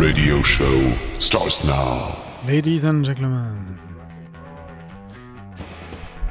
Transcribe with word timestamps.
radio 0.00 0.42
show 0.42 0.64
starts 1.18 1.62
now. 1.62 2.16
Ladies 2.48 2.86
and 2.86 3.04
gentlemen. 3.04 3.76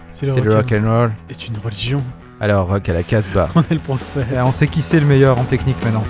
C'est 0.09 0.25
le 0.25 0.55
rock 0.55 0.71
and 0.71 0.89
roll. 0.89 1.11
est 1.29 1.47
une 1.47 1.57
religion. 1.63 2.01
Alors 2.41 2.67
rock 2.67 2.89
à 2.89 2.93
la 2.93 3.03
Casbah. 3.03 3.49
On 3.55 3.61
est 3.61 3.75
le 3.75 3.79
prophète. 3.79 4.25
Et 4.33 4.39
on 4.39 4.51
sait 4.51 4.67
qui 4.67 4.81
c'est 4.81 4.99
le 4.99 5.05
meilleur 5.05 5.37
en 5.37 5.43
technique 5.43 5.77
maintenant. 5.83 6.03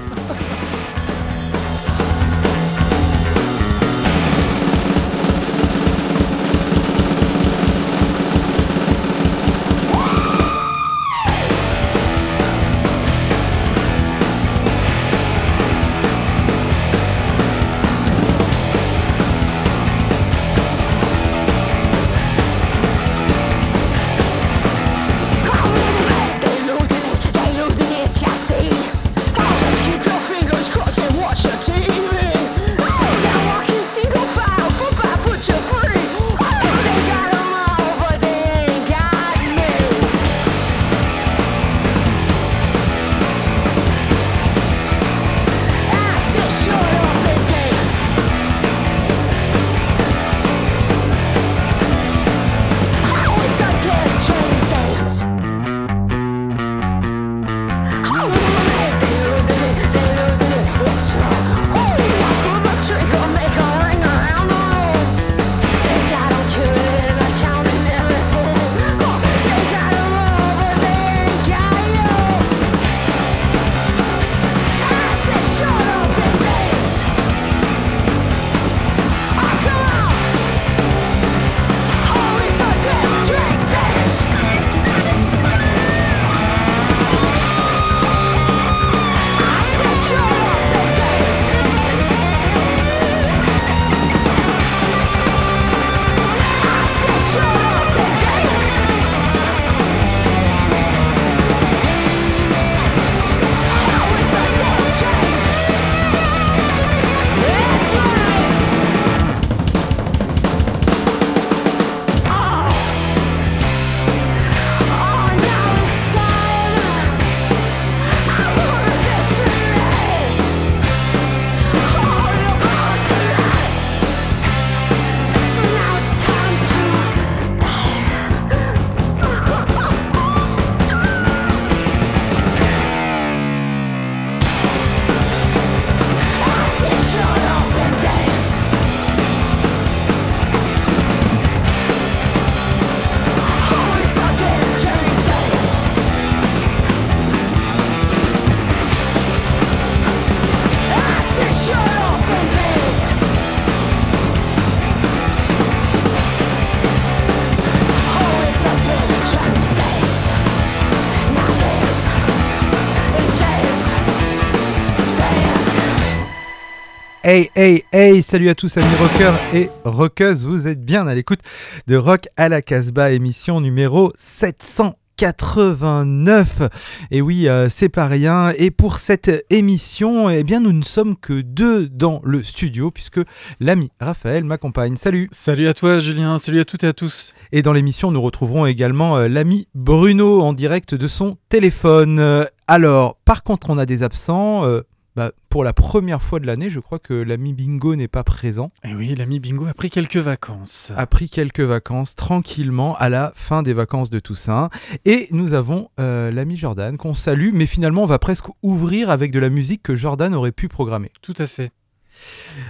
Hey, 167.32 167.52
hey, 167.56 167.84
hey, 167.94 168.24
salut 168.24 168.50
à 168.50 168.56
tous 168.56 168.76
amis 168.78 168.96
rockers 169.00 169.40
et 169.54 169.70
rockeuses, 169.86 170.48
vous 170.48 170.68
êtes 170.68 170.84
bien 170.84 171.06
à 171.06 171.14
l'écoute 171.14 171.42
de 171.86 171.96
Rock 171.96 172.28
à 172.38 172.50
la 172.50 172.64
Casbah, 172.64 173.12
émission 173.12 173.62
numéro 173.62 174.12
789. 174.18 176.64
Et 177.12 177.22
oui, 177.22 177.48
euh, 177.48 177.70
c'est 177.70 177.90
pas 177.90 178.08
rien. 178.08 178.52
Et 178.58 178.72
pour 178.72 178.98
cette 178.98 179.46
émission, 179.52 180.32
eh 180.32 180.44
bien, 180.44 180.60
nous 180.60 180.74
ne 180.74 180.84
sommes 180.84 181.16
que 181.16 181.42
deux 181.42 181.88
dans 181.88 182.20
le 182.24 182.42
studio, 182.42 182.90
puisque 182.90 183.22
l'ami 183.60 183.92
Raphaël 184.00 184.44
m'accompagne. 184.44 184.96
Salut 184.96 185.30
Salut 185.32 185.68
à 185.68 185.76
toi 185.76 186.00
Julien, 186.00 186.40
salut 186.40 186.62
à 186.62 186.66
toutes 186.66 186.84
et 186.84 186.88
à 186.88 186.94
tous. 186.94 187.36
Et 187.52 187.62
dans 187.62 187.74
l'émission, 187.74 188.10
nous 188.10 188.24
retrouverons 188.24 188.66
également 188.66 189.18
euh, 189.18 189.28
l'ami 189.28 189.68
Bruno 189.76 190.42
en 190.42 190.54
direct 190.54 190.96
de 190.96 191.08
son 191.08 191.38
téléphone. 191.48 192.18
Euh, 192.18 192.46
alors, 192.66 193.18
par 193.24 193.44
contre, 193.44 193.70
on 193.70 193.78
a 193.78 193.86
des 193.86 194.02
absents. 194.02 194.66
euh, 194.66 194.82
bah, 195.20 195.34
pour 195.50 195.66
la 195.66 195.74
première 195.74 196.22
fois 196.22 196.40
de 196.40 196.46
l'année, 196.46 196.70
je 196.70 196.80
crois 196.80 196.98
que 196.98 197.14
l'ami 197.14 197.52
Bingo 197.52 197.94
n'est 197.94 198.08
pas 198.08 198.24
présent. 198.24 198.72
Et 198.86 198.96
oui, 198.96 199.14
l'ami 199.16 199.42
Bingo 199.42 199.66
a 199.66 199.74
pris 199.74 199.90
quelques 199.90 200.16
vacances. 200.16 200.94
A 200.96 201.06
pris 201.08 201.30
quelques 201.30 201.60
vacances 201.60 202.16
tranquillement 202.16 202.96
à 202.96 203.10
la 203.10 203.34
fin 203.36 203.62
des 203.62 203.74
vacances 203.74 204.10
de 204.10 204.22
Toussaint. 204.22 204.70
Et 205.04 205.28
nous 205.32 205.52
avons 205.52 205.90
euh, 206.00 206.32
l'ami 206.32 206.56
Jordan 206.56 206.96
qu'on 206.96 207.14
salue, 207.14 207.50
mais 207.52 207.66
finalement, 207.66 208.04
on 208.04 208.06
va 208.06 208.18
presque 208.18 208.46
ouvrir 208.64 209.10
avec 209.10 209.34
de 209.34 209.40
la 209.40 209.50
musique 209.50 209.84
que 209.84 209.98
Jordan 209.98 210.34
aurait 210.34 210.54
pu 210.54 210.70
programmer. 210.70 211.10
Tout 211.22 211.36
à 211.38 211.48
fait. 211.48 211.74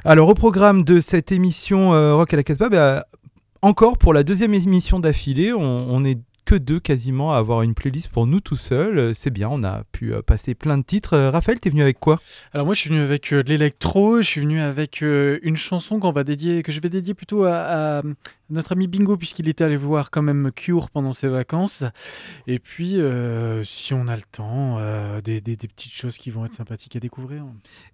Alors, 0.04 0.28
au 0.28 0.34
programme 0.34 0.84
de 0.84 1.02
cette 1.02 1.32
émission 1.32 1.94
euh, 1.94 2.16
Rock 2.16 2.34
à 2.34 2.38
la 2.38 2.44
Casbah, 2.44 2.70
bah, 2.70 3.06
encore 3.62 4.00
pour 4.00 4.12
la 4.12 4.24
deuxième 4.24 4.56
émission 4.56 5.00
d'affilée, 5.00 5.54
on, 5.54 5.86
on 5.88 6.04
est 6.04 6.18
que 6.50 6.56
deux 6.56 6.80
quasiment 6.80 7.32
à 7.34 7.38
avoir 7.38 7.62
une 7.62 7.76
playlist 7.76 8.08
pour 8.08 8.26
nous 8.26 8.40
tout 8.40 8.56
seuls. 8.56 8.98
Euh, 8.98 9.14
C'est 9.14 9.30
bien, 9.30 9.50
on 9.52 9.62
a 9.62 9.84
pu 9.92 10.14
euh, 10.16 10.24
passer 10.24 10.56
plein 10.56 10.80
de 10.80 10.84
titres. 10.84 11.14
Euh, 11.14 11.30
Raphaël, 11.30 11.60
t'es 11.60 11.70
venu 11.70 11.84
avec 11.84 12.00
quoi? 12.00 12.20
Alors 12.54 12.66
moi 12.66 12.74
je 12.74 12.80
suis 12.80 12.90
venu 12.90 13.02
avec 13.02 13.32
de 13.32 13.44
l'électro, 13.48 14.18
je 14.18 14.28
suis 14.28 14.42
venu 14.42 14.60
avec 14.60 15.02
une 15.02 15.58
chanson 15.58 16.00
qu'on 16.00 16.12
va 16.12 16.24
dédier, 16.24 16.64
que 16.64 16.72
je 16.72 16.80
vais 16.80 16.90
dédier 16.90 17.14
plutôt 17.14 17.44
à, 17.44 18.00
à 18.00 18.02
notre 18.50 18.72
ami 18.72 18.88
Bingo 18.88 19.16
puisqu'il 19.16 19.48
était 19.48 19.64
allé 19.64 19.78
voir 19.78 20.10
quand 20.10 20.24
même 20.24 20.50
Cure 20.56 20.90
pendant 20.90 21.14
ses 21.14 21.28
vacances. 21.28 21.84
Et 22.48 22.58
puis 22.58 23.00
euh, 23.00 23.64
si 23.64 23.94
on 23.94 24.08
a 24.08 24.16
le 24.16 24.24
temps, 24.32 24.78
euh, 24.80 25.22
des, 25.22 25.42
des- 25.42 25.56
des 25.56 25.68
petites 25.68 25.94
choses 25.94 26.18
qui 26.18 26.32
vont 26.32 26.46
être 26.46 26.54
sympathiques 26.54 26.96
à 26.96 27.00
découvrir. 27.00 27.44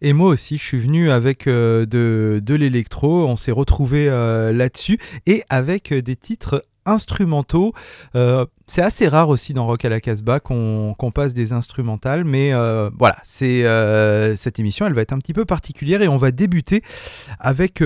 Et 0.01 0.13
moi 0.13 0.29
aussi, 0.29 0.55
je 0.55 0.63
suis 0.63 0.79
venu 0.79 1.11
avec 1.11 1.47
euh, 1.47 1.85
de, 1.85 2.39
de 2.41 2.55
l'électro. 2.55 3.27
On 3.27 3.35
s'est 3.35 3.51
retrouvé 3.51 4.05
là-dessus 4.05 4.97
et 5.25 5.43
avec 5.49 5.93
des 5.93 6.15
titres 6.15 6.63
instrumentaux. 6.85 7.73
Euh, 8.15 8.45
c'est 8.67 8.81
assez 8.81 9.07
rare 9.07 9.29
aussi 9.29 9.53
dans 9.53 9.65
Rock 9.65 9.85
à 9.85 9.89
la 9.89 10.01
Casbah 10.01 10.39
qu'on 10.39 11.11
passe 11.13 11.33
des 11.33 11.53
instrumentales, 11.53 12.23
mais 12.23 12.53
euh, 12.53 12.89
voilà, 12.97 13.17
c'est 13.23 13.65
euh, 13.65 14.35
cette 14.35 14.59
émission, 14.59 14.85
elle 14.87 14.93
va 14.93 15.01
être 15.01 15.13
un 15.13 15.19
petit 15.19 15.33
peu 15.33 15.45
particulière 15.45 16.01
et 16.01 16.07
on 16.07 16.17
va 16.17 16.31
débuter 16.31 16.81
avec 17.39 17.83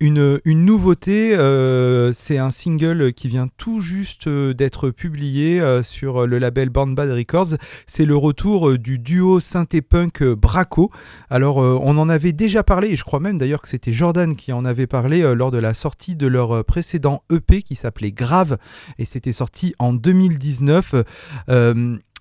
une, 0.00 0.40
nouveauté. 0.46 1.34
euh, 1.34 2.12
c'est 2.12 2.38
un 2.38 2.50
single 2.50 3.12
qui 3.12 3.28
vient 3.28 3.48
tout 3.58 3.80
juste 3.80 4.26
euh, 4.26 4.54
d'être 4.54 4.90
publié 4.90 5.60
euh, 5.60 5.82
sur 5.82 6.26
le 6.26 6.38
label 6.38 6.70
Band 6.70 6.88
Bad 6.88 7.10
Records. 7.10 7.56
C'est 7.86 8.06
le 8.06 8.16
retour 8.16 8.78
du 8.78 8.98
duo 8.98 9.40
synthé-punk 9.40 10.22
Braco. 10.22 10.90
Alors, 11.28 11.58
on 11.58 11.98
en 11.98 12.08
avait 12.08 12.32
déjà 12.32 12.62
parlé, 12.62 12.88
et 12.88 12.96
je 12.96 13.04
crois 13.04 13.20
même 13.20 13.38
d'ailleurs 13.38 13.62
que 13.62 13.68
c'était 13.68 13.92
Jordan 13.92 14.34
qui 14.34 14.52
en 14.52 14.64
avait 14.64 14.86
parlé 14.86 15.22
lors 15.34 15.50
de 15.50 15.58
la 15.58 15.74
sortie 15.74 16.16
de 16.16 16.26
leur 16.26 16.64
précédent 16.64 17.22
EP 17.30 17.62
qui 17.62 17.74
s'appelait 17.74 18.12
Grave, 18.12 18.58
et 18.98 19.04
c'était 19.04 19.32
sorti 19.32 19.74
en 19.78 19.92
2019. 19.92 20.94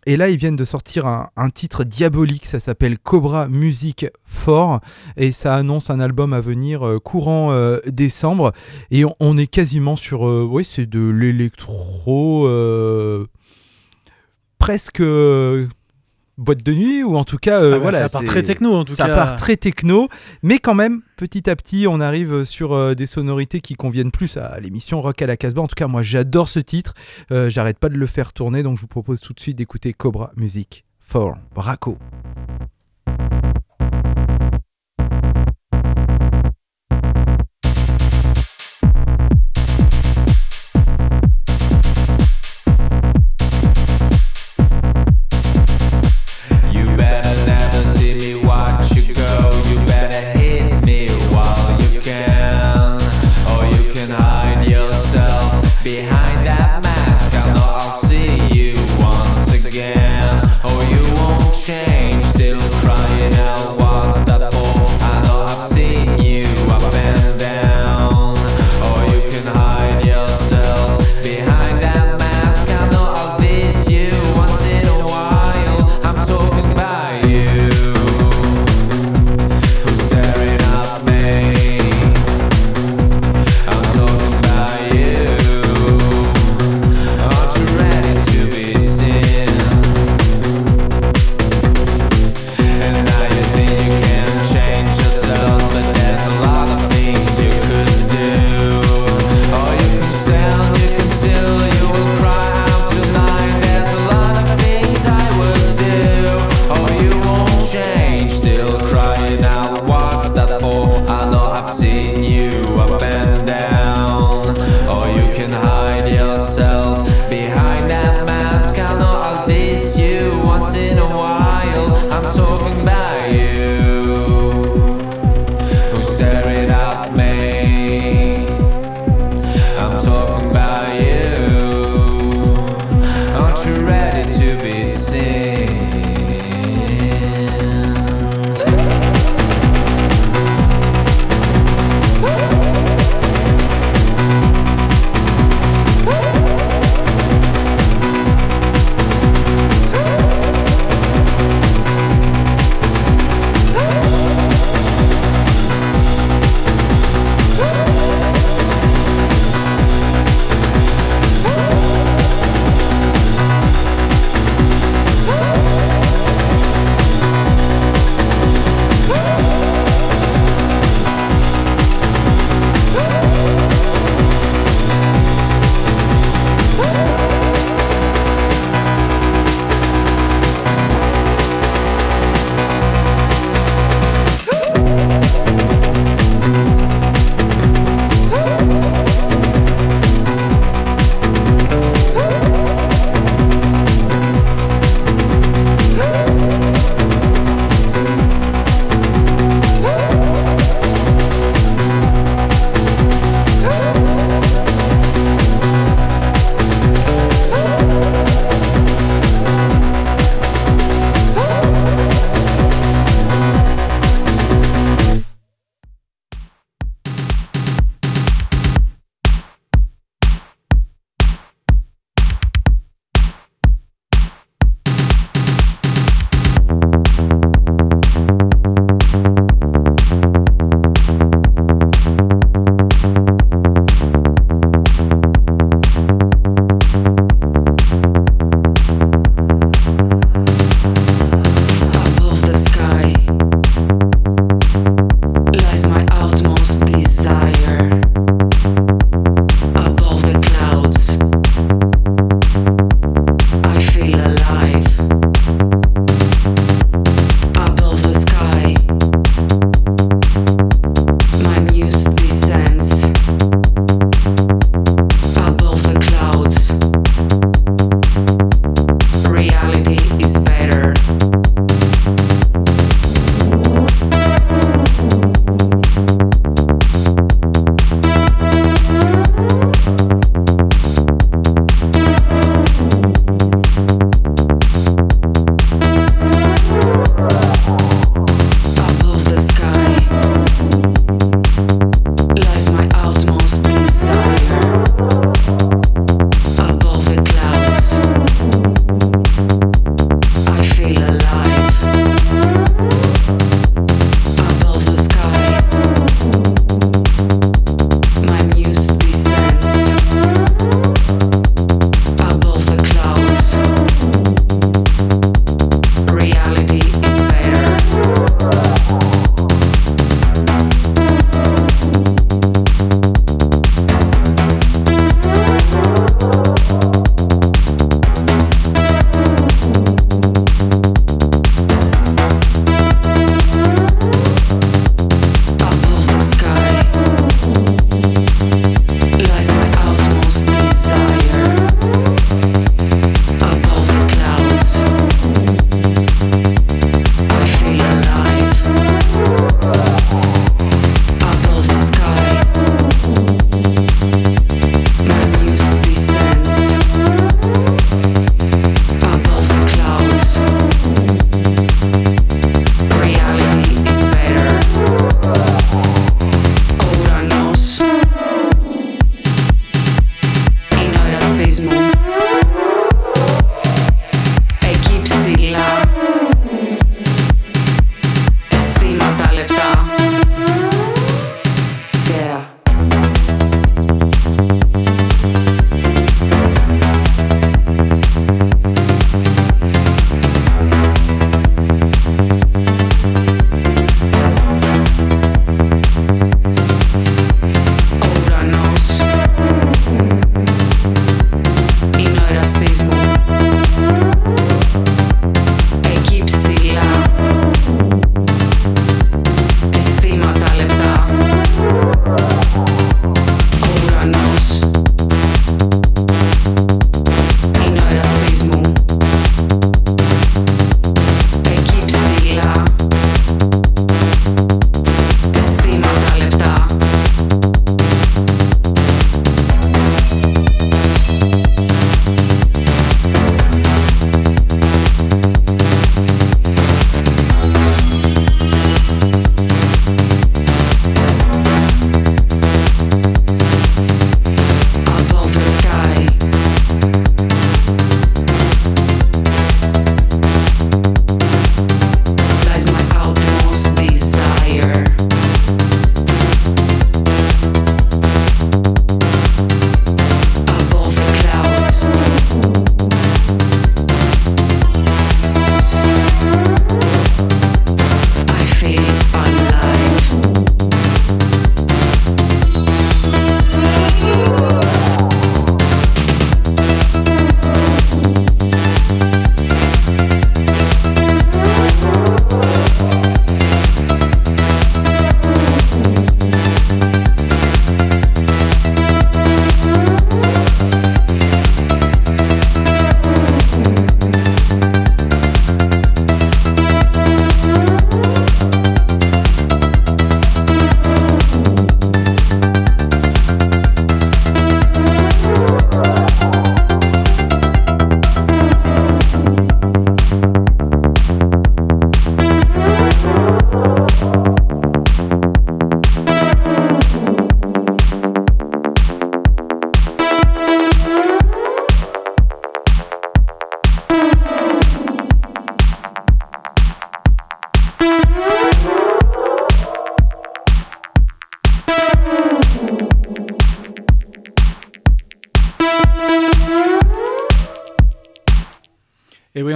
Et 0.06 0.16
là, 0.16 0.30
ils 0.30 0.38
viennent 0.38 0.56
de 0.56 0.66
sortir 0.66 1.06
un, 1.06 1.50
titre 1.50 1.84
diabolique, 1.84 2.46
ça 2.46 2.60
s'appelle 2.60 2.98
Cobra 2.98 3.48
Music 3.48 4.08
4, 4.46 4.82
et 5.18 5.32
ça 5.32 5.56
annonce 5.56 5.90
un 5.90 6.00
album 6.00 6.34
à 6.34 6.40
venir 6.40 6.88
euh, 6.88 7.00
courant 7.00 7.52
euh, 7.52 7.80
décembre. 7.86 8.54
Et 8.92 9.04
on, 9.20 9.38
est 9.38 9.48
quasiment 9.48 9.96
sur, 9.96 10.28
euh, 10.28 10.44
ouais, 10.44 10.64
c'est 10.64 10.86
de 10.86 11.10
l'électro, 11.10 12.48
euh, 12.48 13.28
presque 14.58 15.02
boîte 16.40 16.64
de 16.64 16.74
nuit, 16.74 17.04
ou 17.04 17.16
en 17.18 17.24
tout 17.24 17.38
cas, 17.38 17.62
euh, 17.62 17.74
Ah 17.74 17.76
bah, 17.76 17.78
voilà. 17.80 18.00
ça 18.00 18.10
part 18.10 18.24
très 18.24 18.42
techno 18.44 18.74
en 18.74 18.84
tout 18.86 18.94
ça 18.96 19.08
cas. 19.08 19.16
part 19.16 19.36
très 19.36 19.58
techno, 19.58 20.08
mais 20.42 20.58
quand 20.60 20.74
même, 20.76 21.02
petit 21.18 21.50
à 21.50 21.56
petit, 21.56 21.86
on 21.88 22.00
arrive 22.00 22.44
sur 22.44 22.74
euh, 22.74 22.96
des 22.96 23.06
sonorités 23.06 23.60
qui 23.60 23.76
conviennent 23.76 24.12
plus 24.12 24.38
à 24.38 24.60
l'émission 24.60 25.02
Rock 25.02 25.22
à 25.22 25.28
la 25.28 25.38
Casbah. 25.38 25.62
En 25.62 25.68
tout 25.68 25.76
cas, 25.76 25.88
moi, 25.88 26.02
j'adore 26.02 26.50
ce 26.50 26.60
titre. 26.60 26.94
Euh, 27.32 27.50
J'arrête 27.50 27.78
pas 27.78 27.90
de 27.90 27.98
le 27.98 28.06
faire 28.08 28.34
tourner, 28.34 28.64
donc 28.64 28.78
je 28.78 28.82
vous 28.82 28.88
propose 28.88 29.20
tout 29.22 29.34
de 29.34 29.40
suite 29.40 29.58
d'écouter 29.58 29.94
Cobra 29.94 30.32
Music 30.36 30.86
for 31.00 31.36
Braco. 31.54 31.98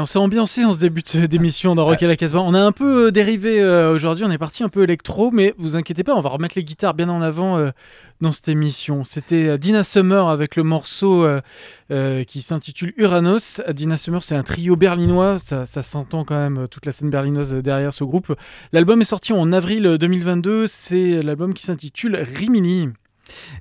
On 0.03 0.05
s'est 0.05 0.19
ambiancé 0.19 0.65
en 0.65 0.73
ce 0.73 0.79
début 0.79 1.01
de- 1.01 1.25
d'émission 1.27 1.75
dans 1.75 1.85
Rock 1.85 2.03
à 2.03 2.07
la 2.07 2.17
Casbah. 2.17 2.41
On 2.41 2.53
a 2.53 2.59
un 2.59 2.73
peu 2.73 3.07
euh, 3.07 3.11
dérivé 3.11 3.61
euh, 3.61 3.93
aujourd'hui, 3.95 4.25
on 4.25 4.31
est 4.31 4.37
parti 4.37 4.61
un 4.61 4.67
peu 4.67 4.83
électro, 4.83 5.31
mais 5.31 5.53
vous 5.57 5.77
inquiétez 5.77 6.03
pas, 6.03 6.13
on 6.13 6.19
va 6.19 6.29
remettre 6.29 6.55
les 6.57 6.65
guitares 6.65 6.93
bien 6.93 7.07
en 7.07 7.21
avant 7.21 7.57
euh, 7.57 7.71
dans 8.19 8.33
cette 8.33 8.49
émission. 8.49 9.05
C'était 9.05 9.47
euh, 9.47 9.57
Dina 9.57 9.85
Summer 9.85 10.27
avec 10.27 10.57
le 10.57 10.63
morceau 10.63 11.23
euh, 11.23 11.39
euh, 11.91 12.25
qui 12.25 12.41
s'intitule 12.41 12.93
Uranus. 12.97 13.61
Dina 13.73 13.95
Summer, 13.95 14.21
c'est 14.23 14.35
un 14.35 14.43
trio 14.43 14.75
berlinois, 14.75 15.37
ça, 15.37 15.65
ça 15.65 15.81
s'entend 15.81 16.25
quand 16.25 16.35
même, 16.37 16.57
euh, 16.63 16.67
toute 16.67 16.85
la 16.85 16.91
scène 16.91 17.09
berlinoise 17.09 17.55
euh, 17.55 17.61
derrière 17.61 17.93
ce 17.93 18.03
groupe. 18.03 18.35
L'album 18.73 18.99
est 18.99 19.05
sorti 19.05 19.31
en 19.31 19.53
avril 19.53 19.87
euh, 19.87 19.97
2022, 19.97 20.67
c'est 20.67 21.23
l'album 21.23 21.53
qui 21.53 21.63
s'intitule 21.63 22.17
Rimini. 22.17 22.89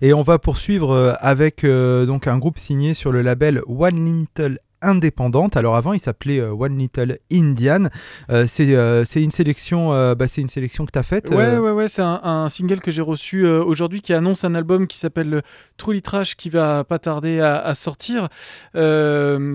Et 0.00 0.12
on 0.12 0.22
va 0.22 0.40
poursuivre 0.40 0.90
euh, 0.92 1.12
avec 1.20 1.62
euh, 1.62 2.04
donc 2.04 2.26
un 2.26 2.36
groupe 2.38 2.58
signé 2.58 2.94
sur 2.94 3.12
le 3.12 3.22
label 3.22 3.62
One 3.68 4.04
Little 4.04 4.58
indépendante. 4.82 5.56
Alors 5.56 5.76
avant, 5.76 5.92
il 5.92 6.00
s'appelait 6.00 6.40
euh, 6.40 6.50
One 6.52 6.76
Little 6.78 7.18
Indian. 7.32 7.84
Euh, 8.30 8.44
c'est 8.46 8.74
euh, 8.74 9.04
c'est 9.04 9.22
une 9.22 9.30
sélection, 9.30 9.90
bah, 10.14 10.28
c'est 10.28 10.40
une 10.42 10.48
sélection 10.48 10.84
que 10.86 10.92
tu 10.92 10.98
as 10.98 11.02
faite. 11.02 11.30
Ouais, 11.30 11.56
ouais, 11.58 11.70
ouais, 11.70 11.88
c'est 11.88 12.02
un, 12.02 12.20
un 12.22 12.48
single 12.48 12.80
que 12.80 12.90
j'ai 12.90 13.00
reçu 13.02 13.46
aujourd'hui 13.46 14.00
qui 14.00 14.12
annonce 14.12 14.44
un 14.44 14.54
album 14.54 14.86
qui 14.86 14.98
s'appelle 14.98 15.42
Truly 15.76 16.02
Trash 16.02 16.34
qui 16.36 16.50
va 16.50 16.84
pas 16.84 16.98
tarder 16.98 17.40
à, 17.40 17.58
à 17.58 17.74
sortir. 17.74 18.28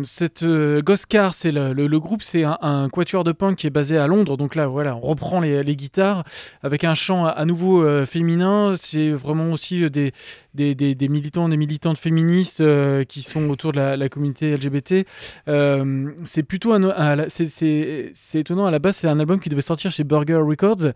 Cette 0.03 0.45
Goscar, 0.45 1.33
c'est 1.33 1.51
le, 1.51 1.73
le- 1.73 1.87
le 1.87 1.99
groupe, 1.99 2.21
c'est 2.23 2.43
un, 2.43 2.57
un 2.61 2.89
quatuor 2.89 3.23
de 3.23 3.31
punk 3.31 3.57
qui 3.57 3.67
est 3.67 3.71
basé 3.71 3.97
à 3.97 4.07
Londres. 4.07 4.37
Donc 4.37 4.55
là, 4.55 4.67
voilà, 4.67 4.95
on 4.95 4.99
reprend 5.01 5.39
les, 5.39 5.63
les 5.63 5.75
guitares 5.75 6.23
avec 6.63 6.83
un 6.83 6.93
chant 6.95 7.25
à, 7.25 7.29
à 7.29 7.45
nouveau 7.45 7.83
euh, 7.83 8.05
féminin. 8.05 8.73
C'est 8.77 9.11
vraiment 9.11 9.51
aussi 9.51 9.89
des, 9.89 10.11
des, 10.53 10.75
des- 10.75 10.95
des 10.95 11.07
militants, 11.09 11.49
des 11.49 11.57
militantes 11.57 11.97
féministes 11.97 12.61
euh, 12.61 13.03
qui 13.03 13.21
sont 13.21 13.49
autour 13.49 13.71
de 13.71 13.77
la, 13.77 13.97
la 13.97 14.09
communauté 14.09 14.55
LGBT. 14.55 15.05
Euh, 15.47 16.09
c'est 16.25 16.43
plutôt 16.43 16.73
un, 16.73 16.83
un- 16.83 17.25
c'est- 17.29 18.11
étonnant 18.35 18.65
à 18.65 18.71
la 18.71 18.79
base 18.79 18.97
c'est 18.97 19.07
un 19.07 19.19
album 19.19 19.39
qui 19.39 19.49
devait 19.49 19.61
sortir 19.61 19.91
chez 19.91 20.03
Burger 20.03 20.35
Records. 20.45 20.87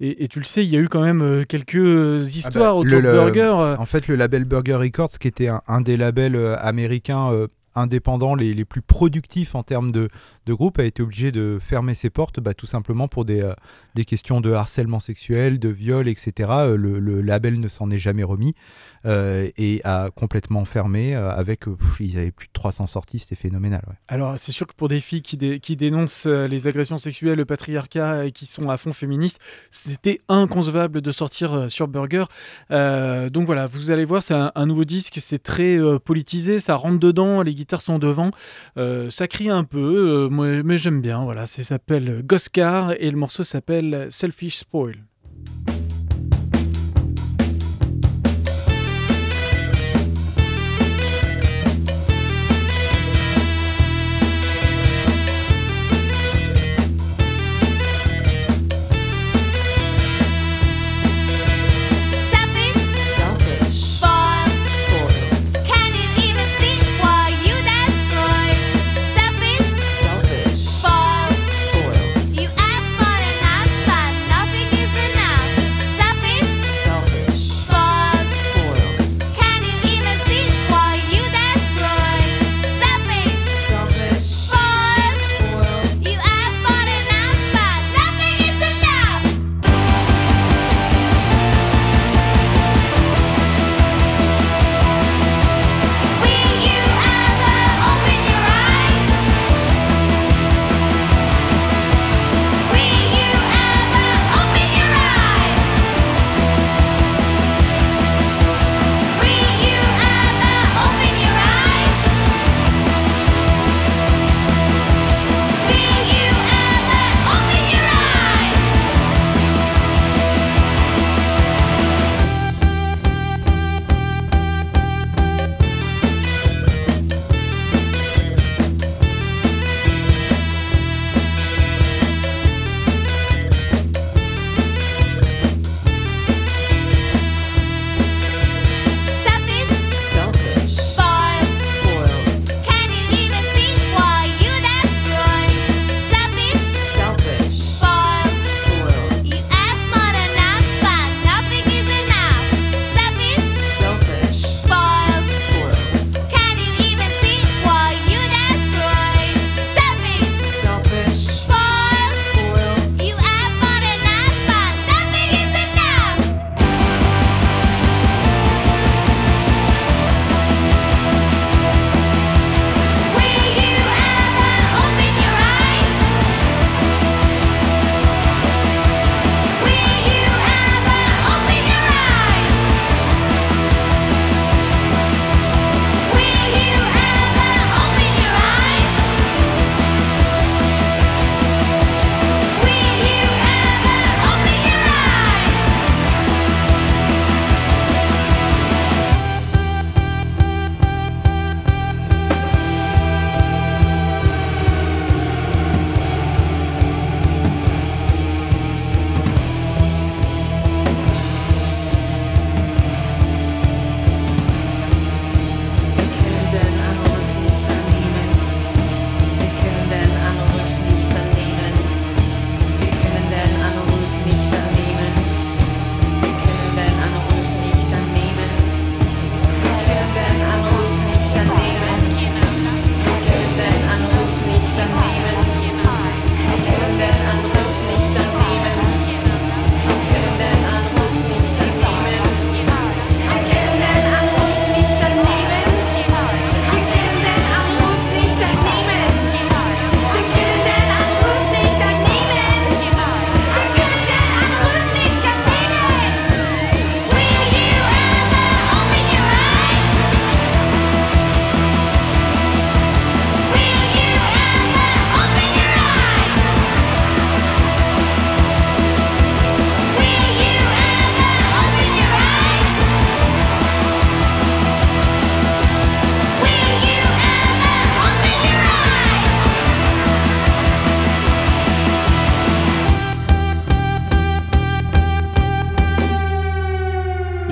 Et, 0.00 0.24
et 0.24 0.28
tu 0.28 0.38
le 0.38 0.44
sais 0.44 0.64
il 0.64 0.70
y 0.70 0.76
a 0.76 0.80
eu 0.80 0.88
quand 0.88 1.02
même 1.02 1.22
euh, 1.22 1.44
quelques 1.44 2.36
histoires 2.36 2.76
autour 2.76 2.92
Ah 2.98 3.00
bah, 3.02 3.08
le- 3.08 3.12
de 3.12 3.16
Burger 3.16 3.54
euh, 3.60 3.76
En 3.78 3.86
fait, 3.86 4.08
le 4.08 4.16
label 4.16 4.44
Burger 4.44 4.74
Records, 4.74 5.18
qui 5.20 5.28
était 5.28 5.48
un, 5.48 5.60
un 5.68 5.80
des 5.80 5.96
labels 5.96 6.36
euh, 6.36 6.56
américains 6.58 7.32
euh, 7.32 7.46
indépendants 7.74 8.34
les, 8.34 8.64
plus 8.64 8.82
productifs 8.82 9.54
en 9.54 9.62
termes 9.62 9.92
de, 9.92 10.08
de 10.46 10.54
groupe, 10.54 10.78
a 10.78 10.84
été 10.84 11.02
obligé 11.02 11.32
de 11.32 11.58
fermer 11.60 11.94
ses 11.94 12.10
portes, 12.10 12.40
bah, 12.40 12.54
tout 12.54 12.66
simplement 12.66 13.08
pour 13.08 13.24
des, 13.24 13.40
euh, 13.40 13.54
des 13.94 14.04
questions 14.04 14.40
de 14.40 14.52
harcèlement 14.52 15.00
sexuel, 15.00 15.58
de 15.58 15.68
viol, 15.68 16.08
etc. 16.08 16.50
Euh, 16.50 16.76
Le, 16.76 16.98
le 16.98 17.20
label 17.20 17.60
ne 17.60 17.68
s'en 17.68 17.90
est 17.90 17.98
jamais 17.98 18.22
remis 18.24 18.54
euh, 19.06 19.48
et 19.56 19.80
a 19.84 20.10
complètement 20.10 20.64
fermé 20.64 21.14
avec, 21.14 21.64
ils 22.00 22.18
avaient 22.18 22.30
plus 22.30 22.48
de 22.48 22.52
300 22.52 22.86
sorties, 22.86 23.18
c'était 23.20 23.34
phénoménal. 23.34 23.82
alors 24.08 24.34
c'est 24.38 24.52
sûr 24.52 24.66
que 24.66 24.74
pour 24.74 24.88
des 24.88 25.00
filles 25.00 25.22
qui, 25.22 25.36
dé- 25.36 25.60
qui 25.60 25.76
dénoncent 25.76 26.26
les 26.26 26.66
agressions 26.66 26.98
sexuelles 26.98 27.38
le 27.38 27.44
patriarcat 27.44 28.26
et 28.26 28.32
qui 28.32 28.46
sont 28.46 28.68
à 28.68 28.76
fond 28.76 28.92
féministes 28.92 29.38
c'était 29.70 30.20
inconcevable 30.28 31.00
de 31.00 31.10
sortir 31.12 31.70
sur 31.70 31.88
Burger 31.88 32.24
donc 32.70 33.46
voilà 33.46 33.66
vous 33.66 33.90
allez 33.90 34.04
voir 34.04 34.22
c'est 34.22 34.34
un, 34.34 34.66
nouveau 34.66 34.84
disque 34.84 35.18
c'est 35.20 35.42
très 35.42 35.78
politisé 36.04 36.60
ça 36.60 36.74
rentre 36.76 36.98
dedans 36.98 37.42
les 37.42 37.54
guitares 37.60 37.82
sont 37.82 37.98
devant 37.98 38.30
Euh, 38.76 39.10
ça 39.10 39.26
crie 39.28 39.50
un 39.50 39.64
peu 39.64 40.30
euh, 40.30 40.62
mais 40.64 40.78
j'aime 40.78 41.00
bien 41.00 41.22
voilà 41.22 41.46
ça 41.46 41.62
s'appelle 41.62 42.22
Goscar 42.24 42.92
et 42.98 43.10
le 43.10 43.16
morceau 43.16 43.44
s'appelle 43.44 44.08
Selfish 44.10 44.58
Spoil 44.58 44.96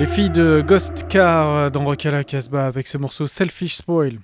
filles 0.05 0.29
de 0.29 0.63
Ghost 0.65 1.07
Car 1.09 1.49
euh, 1.49 1.69
dans 1.69 1.83
Rock 1.83 2.05
à 2.05 2.23
Casbah 2.23 2.67
avec 2.67 2.87
ce 2.87 2.97
morceau 2.97 3.27
Selfish 3.27 3.75
Spoil. 3.75 4.19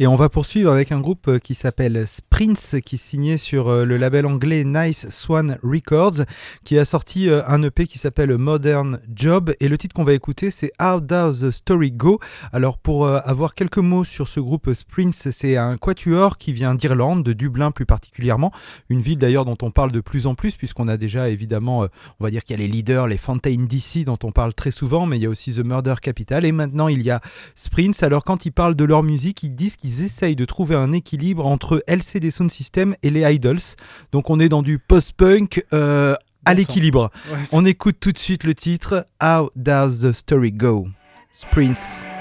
Et 0.00 0.08
on 0.08 0.16
va 0.16 0.28
poursuivre 0.28 0.72
avec 0.72 0.90
un 0.90 0.98
groupe 0.98 1.28
euh, 1.28 1.38
qui 1.38 1.54
s'appelle 1.54 2.08
Sprints, 2.08 2.80
qui 2.84 2.98
signé 2.98 3.36
sur 3.36 3.68
euh, 3.68 3.84
le 3.84 3.96
label 3.96 4.26
anglais 4.26 4.64
Nice 4.64 5.08
Swan 5.08 5.56
Records, 5.62 6.24
qui 6.64 6.76
a 6.80 6.84
sorti 6.84 7.28
euh, 7.28 7.42
un 7.46 7.62
EP 7.62 7.86
qui 7.86 7.98
s'appelle 7.98 8.36
Modern 8.36 8.98
Job. 9.14 9.54
Et 9.60 9.68
le 9.68 9.78
titre 9.78 9.94
qu'on 9.94 10.02
va 10.02 10.14
écouter, 10.14 10.50
c'est 10.50 10.72
How 10.82 10.98
Does 10.98 11.46
the 11.46 11.52
Story 11.52 11.92
Go? 11.92 12.18
Alors, 12.52 12.78
pour 12.78 13.06
avoir 13.06 13.54
quelques 13.54 13.78
mots 13.78 14.02
sur 14.02 14.26
ce 14.26 14.40
groupe 14.40 14.72
Sprints, 14.72 15.14
c'est 15.14 15.56
un 15.56 15.76
quatuor 15.76 16.38
qui 16.38 16.52
vient 16.52 16.74
d'Irlande, 16.74 17.22
de 17.22 17.32
Dublin 17.32 17.70
plus 17.70 17.86
particulièrement, 17.86 18.50
une 18.88 19.00
ville 19.00 19.18
d'ailleurs 19.18 19.44
dont 19.44 19.56
on 19.62 19.70
parle 19.70 19.92
de 19.92 20.00
plus 20.00 20.26
en 20.26 20.34
plus, 20.34 20.56
puisqu'on 20.56 20.88
a 20.88 20.96
déjà 20.96 21.28
évidemment, 21.28 21.86
on 22.18 22.24
va 22.24 22.30
dire 22.30 22.42
qu'il 22.42 22.58
y 22.58 22.60
a 22.60 22.66
les 22.66 22.70
leaders, 22.70 23.06
les 23.06 23.18
Fontaine 23.18 23.68
DC 23.68 24.04
dont 24.04 24.18
on 24.24 24.32
parle 24.32 24.54
très 24.54 24.72
souvent, 24.72 25.06
mais 25.06 25.18
il 25.18 25.22
y 25.22 25.26
a 25.26 25.30
aussi 25.30 25.54
The 25.54 25.64
Murder 25.64 25.94
Capital. 26.02 26.44
Et 26.44 26.52
maintenant, 26.52 26.88
il 26.88 27.02
y 27.02 27.10
a 27.10 27.20
Sprints. 27.54 28.02
Alors, 28.02 28.24
quand 28.24 28.44
ils 28.44 28.52
parlent 28.52 28.74
de 28.74 28.84
leur 28.84 29.04
musique, 29.04 29.42
ils 29.44 29.54
disent 29.54 29.76
qu'ils 29.84 30.02
essayent 30.02 30.36
de 30.36 30.46
trouver 30.46 30.76
un 30.76 30.92
équilibre 30.92 31.44
entre 31.46 31.84
LCD 31.86 32.30
Sound 32.30 32.50
System 32.50 32.96
et 33.02 33.10
les 33.10 33.20
Idols. 33.34 33.58
Donc, 34.12 34.30
on 34.30 34.40
est 34.40 34.48
dans 34.48 34.62
du 34.62 34.78
post-punk 34.78 35.62
euh, 35.74 36.14
à 36.46 36.54
l'équilibre. 36.54 37.10
Ouais, 37.30 37.38
On 37.52 37.66
écoute 37.66 37.96
tout 38.00 38.12
de 38.12 38.18
suite 38.18 38.44
le 38.44 38.54
titre 38.54 39.06
How 39.22 39.50
Does 39.56 40.00
the 40.08 40.12
Story 40.12 40.52
Go? 40.52 40.86
Sprints. 41.32 42.13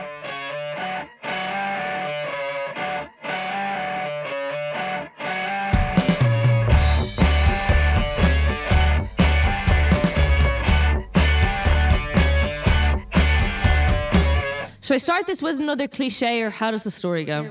Should 14.83 14.95
I 14.95 14.97
start 14.97 15.27
this 15.27 15.41
with 15.41 15.61
another 15.61 15.87
cliche 15.87 16.41
or 16.41 16.49
how 16.49 16.69
does 16.69 16.83
the 16.83 16.91
story 16.91 17.23
go? 17.23 17.49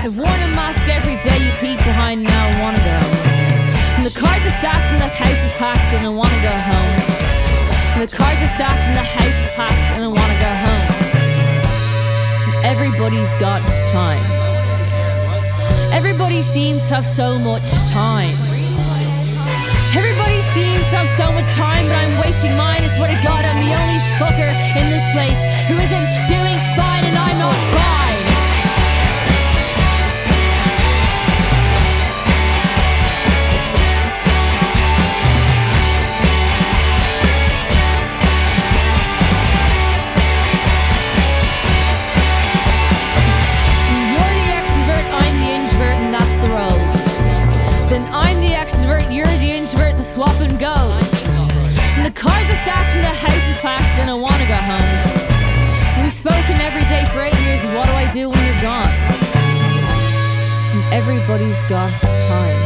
I've 0.00 0.16
worn 0.16 0.40
a 0.40 0.48
mask 0.56 0.88
every 0.88 1.20
day, 1.20 1.36
you 1.36 1.52
peek 1.60 1.76
behind 1.84 2.24
now 2.24 2.48
and 2.48 2.60
wanna 2.62 2.78
go. 2.78 2.98
And 4.00 4.06
the 4.06 4.18
cards 4.18 4.46
are 4.46 4.56
stacked 4.56 4.88
and 4.90 5.02
the 5.02 5.08
house 5.08 5.44
is 5.44 5.52
packed 5.60 5.92
and 5.92 6.06
I 6.06 6.08
wanna 6.08 6.40
go 6.40 6.48
home. 6.48 6.92
And 7.92 8.08
the 8.08 8.16
cards 8.16 8.40
are 8.40 8.54
stacked 8.56 8.80
and 8.88 8.96
the 8.96 9.04
house 9.04 9.36
is 9.36 9.50
packed 9.52 9.92
and 9.92 10.02
I 10.02 10.08
wanna 10.08 10.38
go 10.40 10.52
home. 10.64 10.88
And 12.48 12.64
everybody's 12.64 13.34
got 13.34 13.60
time. 13.92 14.24
Everybody 15.92 16.40
seems 16.40 16.88
to 16.88 16.94
have 16.94 17.04
so 17.04 17.38
much 17.38 17.68
time. 17.90 18.32
Everybody 19.94 20.21
seems 20.50 20.90
to 20.90 20.96
have 20.98 21.08
so 21.08 21.30
much 21.32 21.46
time, 21.54 21.86
but 21.86 21.96
I'm 21.96 22.18
wasting 22.18 22.56
mine. 22.56 22.82
I 22.82 22.90
swear 22.96 23.08
to 23.14 23.20
God, 23.22 23.44
I'm 23.44 23.60
the 23.62 23.74
only 23.78 23.98
fucker 24.18 24.50
in 24.76 24.90
this 24.90 25.06
place 25.14 25.38
who 25.70 25.78
isn't 25.78 26.08
doing 26.26 26.58
fine, 26.74 27.04
and 27.04 27.16
I'm 27.16 27.38
not 27.38 27.56
fine. 27.74 28.11
Stacked 52.62 52.94
and 52.94 53.02
the 53.02 53.16
house 53.26 53.46
is 53.50 53.58
packed, 53.58 53.98
and 53.98 54.08
I 54.08 54.14
wanna 54.14 54.46
go 54.46 54.54
home. 54.54 54.90
We've 56.00 56.12
spoken 56.12 56.60
every 56.60 56.86
day 56.86 57.04
for 57.06 57.22
eight 57.22 57.38
years, 57.42 57.62
what 57.74 57.86
do 57.90 57.94
I 57.94 58.06
do 58.10 58.30
when 58.30 58.38
you're 58.46 58.62
gone? 58.62 58.92
And 60.74 60.82
everybody's 60.94 61.62
got 61.62 61.90
time. 62.30 62.60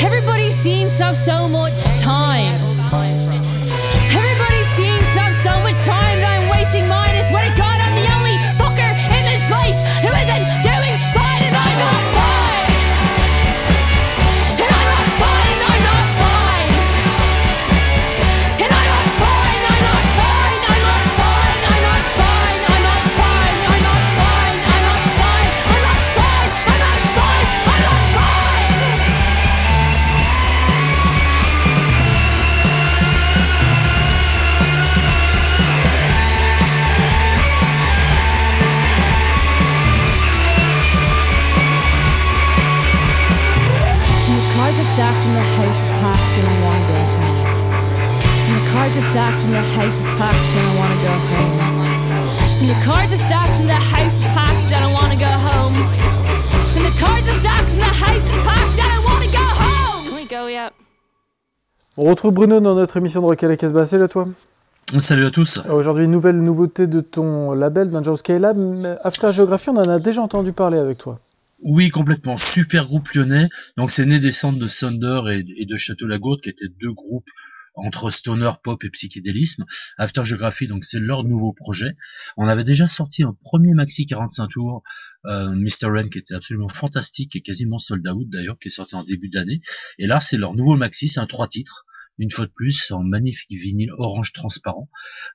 Everybody 0.00 0.50
seems 0.50 0.96
to 0.98 1.04
have 1.04 1.16
so 1.16 1.48
much 1.48 1.76
time. 2.00 2.56
Everybody 4.20 4.62
seems 4.78 5.06
to 5.14 5.20
have 5.20 5.36
so 5.48 5.54
much 5.66 5.78
time, 5.84 6.16
and 6.20 6.28
I'm 6.34 6.48
wasting 6.48 6.88
mine. 6.88 7.14
I 7.20 7.22
swear 7.28 7.44
it 7.52 7.56
God, 7.56 7.71
are 49.02 49.10
stacked 49.10 49.44
and 49.44 49.54
the 49.54 49.60
house 49.60 50.00
is 50.00 50.08
packed 50.18 50.54
and 50.58 50.66
I 50.70 50.74
wanna 50.80 50.98
go 51.08 51.14
home. 51.32 51.58
And 52.60 52.68
the 52.70 52.78
cards 52.84 53.12
are 53.12 53.24
stacked 53.26 53.60
and 53.60 53.68
the 53.68 53.74
house 53.74 54.18
is 54.20 54.26
packed 54.26 54.72
and 54.72 54.84
I 54.84 54.92
wanna 54.92 55.16
go 55.16 55.32
home. 55.48 55.76
And 56.76 56.84
the 56.84 56.94
cards 57.00 57.28
are 57.28 57.40
stacked 57.40 57.72
and 57.72 57.80
the 57.80 57.94
house 58.04 58.26
is 58.30 58.38
packed 58.48 58.78
and 58.78 58.90
I 58.96 59.00
wanna 59.08 59.30
go 59.40 59.46
home. 59.62 60.04
Can 60.08 60.16
we 60.16 60.26
go 60.28 60.46
yet? 60.46 60.72
On 61.96 62.04
retrouve 62.04 62.32
Bruno 62.32 62.60
dans 62.60 62.74
notre 62.74 62.96
émission 62.96 63.20
de 63.20 63.26
Rock 63.26 63.42
à 63.42 63.48
la 63.48 63.56
Casbah. 63.56 63.84
Salut 63.84 64.04
à 64.04 64.08
toi. 64.08 64.24
Salut 64.98 65.24
à 65.24 65.30
tous. 65.30 65.60
Aujourd'hui, 65.70 66.06
nouvelle 66.06 66.36
nouveauté 66.40 66.86
de 66.86 67.00
ton 67.00 67.52
label 67.52 67.90
Dangerous 67.90 68.18
Skylab. 68.18 68.56
mais 68.56 68.94
After 69.04 69.32
Geography, 69.32 69.70
on 69.70 69.76
en 69.76 69.88
a 69.88 69.98
déjà 69.98 70.22
entendu 70.22 70.52
parler 70.52 70.78
avec 70.78 70.98
toi. 70.98 71.18
Oui, 71.64 71.90
complètement. 71.90 72.36
Super 72.38 72.86
groupe 72.86 73.08
lyonnais. 73.12 73.48
Donc 73.76 73.90
c'est 73.90 74.04
né 74.06 74.18
des 74.18 74.32
centres 74.32 74.58
de 74.58 74.68
Thunder 74.68 75.22
et, 75.32 75.62
et 75.62 75.66
de 75.66 75.76
Château 75.76 76.06
Lagourde, 76.06 76.40
qui 76.40 76.50
étaient 76.50 76.68
deux 76.80 76.92
groupes 76.92 77.28
entre 77.74 78.10
stoner, 78.10 78.52
pop 78.62 78.82
et 78.84 78.90
psychédélisme. 78.90 79.64
After 79.98 80.24
Geography, 80.24 80.66
donc 80.66 80.84
c'est 80.84 81.00
leur 81.00 81.24
nouveau 81.24 81.52
projet. 81.52 81.94
On 82.36 82.46
avait 82.46 82.64
déjà 82.64 82.86
sorti 82.86 83.22
un 83.22 83.36
premier 83.44 83.74
maxi 83.74 84.06
45 84.06 84.48
tours, 84.48 84.82
euh, 85.26 85.54
Mr. 85.54 85.90
Rain, 85.90 86.08
qui 86.08 86.18
était 86.18 86.34
absolument 86.34 86.68
fantastique 86.68 87.36
et 87.36 87.40
quasiment 87.40 87.78
sold 87.78 88.06
out 88.08 88.28
d'ailleurs, 88.28 88.58
qui 88.58 88.68
est 88.68 88.72
sorti 88.72 88.94
en 88.94 89.04
début 89.04 89.28
d'année. 89.28 89.60
Et 89.98 90.06
là, 90.06 90.20
c'est 90.20 90.36
leur 90.36 90.54
nouveau 90.54 90.76
maxi, 90.76 91.08
c'est 91.08 91.20
un 91.20 91.26
trois 91.26 91.48
titres. 91.48 91.86
Une 92.22 92.30
fois 92.30 92.46
de 92.46 92.52
plus, 92.52 92.92
en 92.92 93.02
magnifique 93.02 93.50
vinyle 93.50 93.90
orange 93.98 94.32
transparent. 94.32 94.88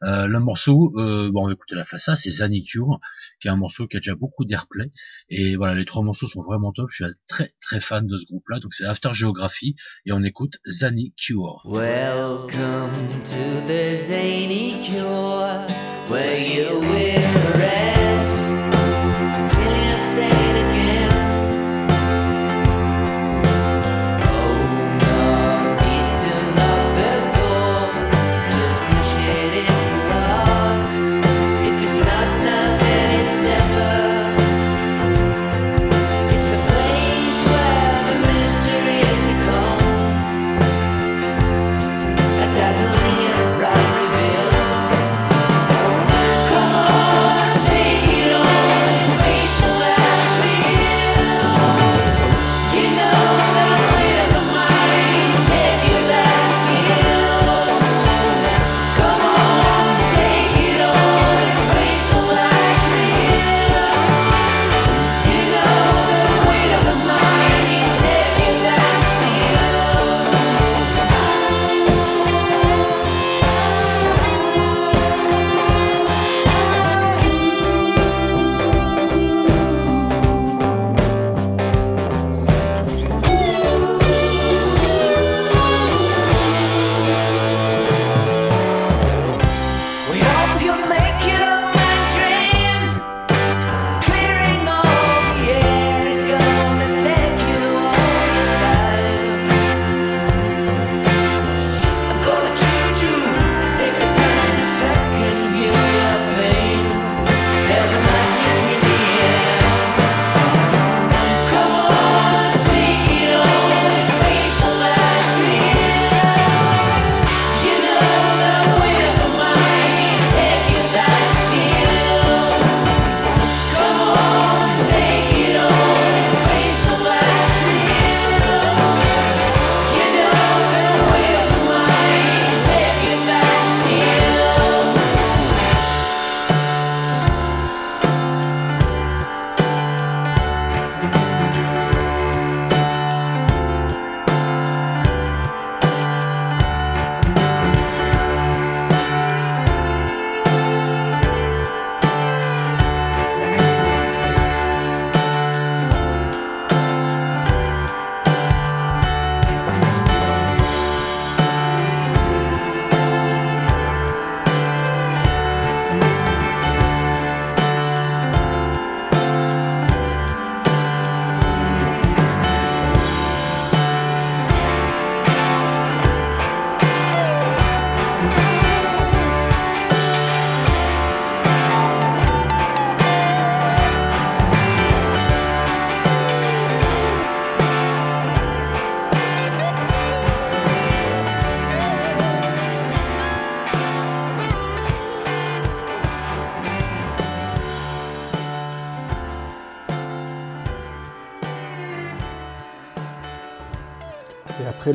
Euh, 0.04 0.26
le 0.26 0.40
morceau, 0.40 0.94
euh, 0.96 1.30
bon, 1.30 1.44
on 1.44 1.48
va 1.50 1.56
la 1.72 1.82
A, 1.82 2.16
c'est 2.16 2.32
Zanny 2.32 2.64
Cure, 2.64 3.02
qui 3.42 3.50
est 3.50 3.52
un 3.52 3.58
morceau 3.58 3.88
qui 3.88 3.98
a 3.98 4.00
déjà 4.00 4.16
beaucoup 4.16 4.46
d'airplay. 4.46 4.94
Et 5.30 5.58
voilà, 5.58 5.76
les 5.76 5.84
trois 5.84 6.02
morceaux 6.02 6.28
sont 6.28 6.42
vraiment 6.42 6.72
top. 6.72 6.88
Je 6.90 7.04
suis 7.04 7.14
très 7.28 7.54
très 7.60 7.82
fan 7.82 8.08
de 8.08 8.16
ce 8.16 8.26
groupe-là. 8.28 8.60
Donc 8.60 8.74
c'est 8.74 8.86
After 8.86 9.10
Geography 9.14 9.76
et 10.06 10.14
on 10.14 10.24
écoute 10.24 10.60
Zanny 10.66 11.14
Cure. 11.18 11.62
Welcome 11.66 12.90
to 13.26 13.68
the 13.68 13.98
zany 14.02 14.82
cure 14.86 15.68
where 16.10 16.40
you 16.40 16.80
will 16.80 17.97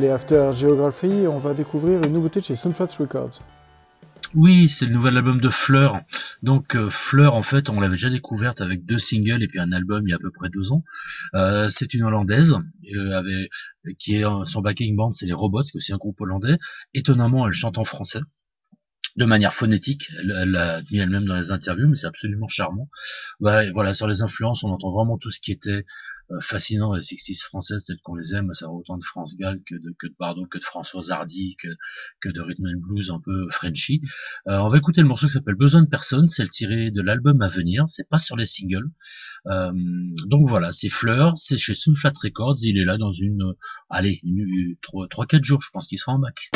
les 0.03 0.09
After 0.09 0.49
Geography, 0.53 1.27
on 1.29 1.39
va 1.39 1.53
découvrir 1.53 2.01
une 2.03 2.11
nouveauté 2.11 2.41
chez 2.41 2.57
Sunfat 2.57 2.89
Records. 2.99 3.39
Oui, 4.35 4.67
c'est 4.67 4.85
le 4.85 4.91
nouvel 4.91 5.15
album 5.15 5.39
de 5.39 5.47
Fleur. 5.47 6.01
Donc 6.41 6.75
euh, 6.75 6.89
Fleur, 6.89 7.35
en 7.35 7.43
fait, 7.43 7.69
on 7.69 7.79
l'avait 7.79 7.95
déjà 7.95 8.09
découverte 8.09 8.59
avec 8.59 8.85
deux 8.85 8.97
singles 8.97 9.41
et 9.41 9.47
puis 9.47 9.59
un 9.59 9.71
album 9.71 10.05
il 10.05 10.11
y 10.11 10.13
a 10.13 10.17
à 10.17 10.19
peu 10.19 10.31
près 10.31 10.49
deux 10.49 10.73
ans. 10.73 10.83
Euh, 11.35 11.69
c'est 11.69 11.93
une 11.93 12.03
Hollandaise 12.03 12.57
euh, 12.93 13.23
qui 13.97 14.15
est 14.15 14.25
son 14.43 14.59
backing 14.59 14.93
band, 14.97 15.11
c'est 15.11 15.25
les 15.25 15.33
Robots, 15.33 15.61
qui 15.61 15.69
est 15.69 15.77
aussi 15.77 15.93
un 15.93 15.97
groupe 15.97 16.19
hollandais. 16.19 16.57
Étonnamment, 16.93 17.47
elle 17.47 17.53
chante 17.53 17.77
en 17.77 17.85
français 17.85 18.19
de 19.15 19.25
manière 19.25 19.53
phonétique. 19.53 20.09
Elle, 20.19 20.51
l'a 20.51 20.81
dit 20.81 20.97
elle-même 20.97 21.25
dans 21.25 21.37
les 21.37 21.51
interviews, 21.51 21.87
mais 21.87 21.95
c'est 21.95 22.07
absolument 22.07 22.47
charmant. 22.47 22.89
Ouais, 23.39 23.71
voilà, 23.71 23.93
sur 23.93 24.07
les 24.07 24.21
influences, 24.21 24.63
on 24.63 24.69
entend 24.69 24.91
vraiment 24.91 25.17
tout 25.17 25.29
ce 25.29 25.39
qui 25.39 25.51
était 25.51 25.85
euh, 26.31 26.39
fascinant 26.41 26.95
les 26.95 27.01
60s 27.01 27.43
françaises 27.43 27.85
telles 27.85 27.99
qu'on 28.03 28.15
les 28.15 28.33
aime. 28.33 28.53
Ça 28.53 28.65
va 28.65 28.71
autant 28.71 28.97
de 28.97 29.03
France 29.03 29.35
Gall 29.37 29.61
que 29.65 29.75
de, 29.75 29.93
que 29.99 30.07
de 30.07 30.15
Bardot, 30.19 30.45
que 30.45 30.57
de 30.57 30.63
Françoise 30.63 31.11
Hardy, 31.11 31.55
que, 31.61 31.67
que 32.21 32.29
de 32.29 32.41
Rhythm 32.41 32.65
and 32.65 32.79
Blues 32.79 33.11
un 33.11 33.19
peu 33.19 33.47
Frenchy. 33.49 34.01
Euh, 34.47 34.57
on 34.59 34.67
va 34.67 34.77
écouter 34.77 35.01
le 35.01 35.07
morceau 35.07 35.27
qui 35.27 35.33
s'appelle 35.33 35.55
Besoin 35.55 35.83
de 35.83 35.89
personne. 35.89 36.27
C'est 36.27 36.43
le 36.43 36.49
tiré 36.49 36.91
de 36.91 37.01
l'album 37.01 37.41
à 37.41 37.47
venir. 37.47 37.83
C'est 37.87 38.09
pas 38.09 38.19
sur 38.19 38.35
les 38.35 38.45
singles. 38.45 38.89
Euh, 39.47 39.71
donc 40.27 40.47
voilà, 40.47 40.71
c'est 40.71 40.89
Fleur, 40.89 41.33
c'est 41.37 41.57
chez 41.57 41.75
Sulfat 41.75 42.13
Records. 42.23 42.57
Il 42.63 42.79
est 42.79 42.85
là 42.85 42.97
dans 42.97 43.11
une, 43.11 43.43
euh, 43.43 43.53
allez, 43.89 44.19
une, 44.23 44.75
3-4 44.81 45.43
jours, 45.43 45.61
je 45.61 45.69
pense 45.71 45.87
qu'il 45.87 45.99
sera 45.99 46.13
en 46.13 46.19
bac. 46.19 46.49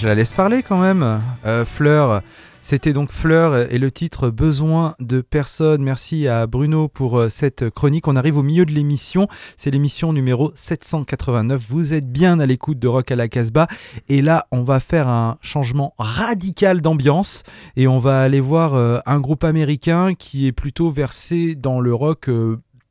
Je- 0.00 0.06
la 0.06 0.14
laisse 0.14 0.32
parler 0.32 0.62
quand 0.62 0.78
même. 0.78 1.20
Euh, 1.44 1.64
Fleur, 1.64 2.22
c'était 2.62 2.92
donc 2.92 3.10
Fleur 3.10 3.70
et 3.72 3.78
le 3.78 3.90
titre 3.90 4.30
Besoin 4.30 4.94
de 5.00 5.20
personne. 5.20 5.82
Merci 5.82 6.28
à 6.28 6.46
Bruno 6.46 6.88
pour 6.88 7.18
euh, 7.18 7.28
cette 7.28 7.70
chronique. 7.70 8.06
On 8.08 8.16
arrive 8.16 8.36
au 8.36 8.42
milieu 8.42 8.64
de 8.64 8.72
l'émission. 8.72 9.26
C'est 9.56 9.70
l'émission 9.70 10.12
numéro 10.12 10.52
789. 10.54 11.62
Vous 11.68 11.94
êtes 11.94 12.10
bien 12.10 12.38
à 12.40 12.46
l'écoute 12.46 12.78
de 12.78 12.88
Rock 12.88 13.10
à 13.10 13.16
la 13.16 13.28
Casbah. 13.28 13.66
Et 14.08 14.22
là, 14.22 14.46
on 14.52 14.62
va 14.62 14.80
faire 14.80 15.08
un 15.08 15.38
changement 15.40 15.94
radical 15.98 16.80
d'ambiance 16.80 17.42
et 17.76 17.88
on 17.88 17.98
va 17.98 18.20
aller 18.22 18.40
voir 18.40 18.74
euh, 18.74 18.98
un 19.06 19.20
groupe 19.20 19.44
américain 19.44 20.14
qui 20.14 20.46
est 20.46 20.52
plutôt 20.52 20.90
versé 20.90 21.54
dans 21.54 21.80
le 21.80 21.94
rock 21.94 22.30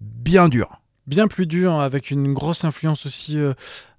bien 0.02 0.48
dur. 0.50 0.80
bien 1.08 1.28
plus 1.28 1.48
dur, 1.48 1.80
avec 1.80 2.12
une 2.12 2.34
grosse 2.34 2.66
influence 2.66 3.06
aussi 3.06 3.38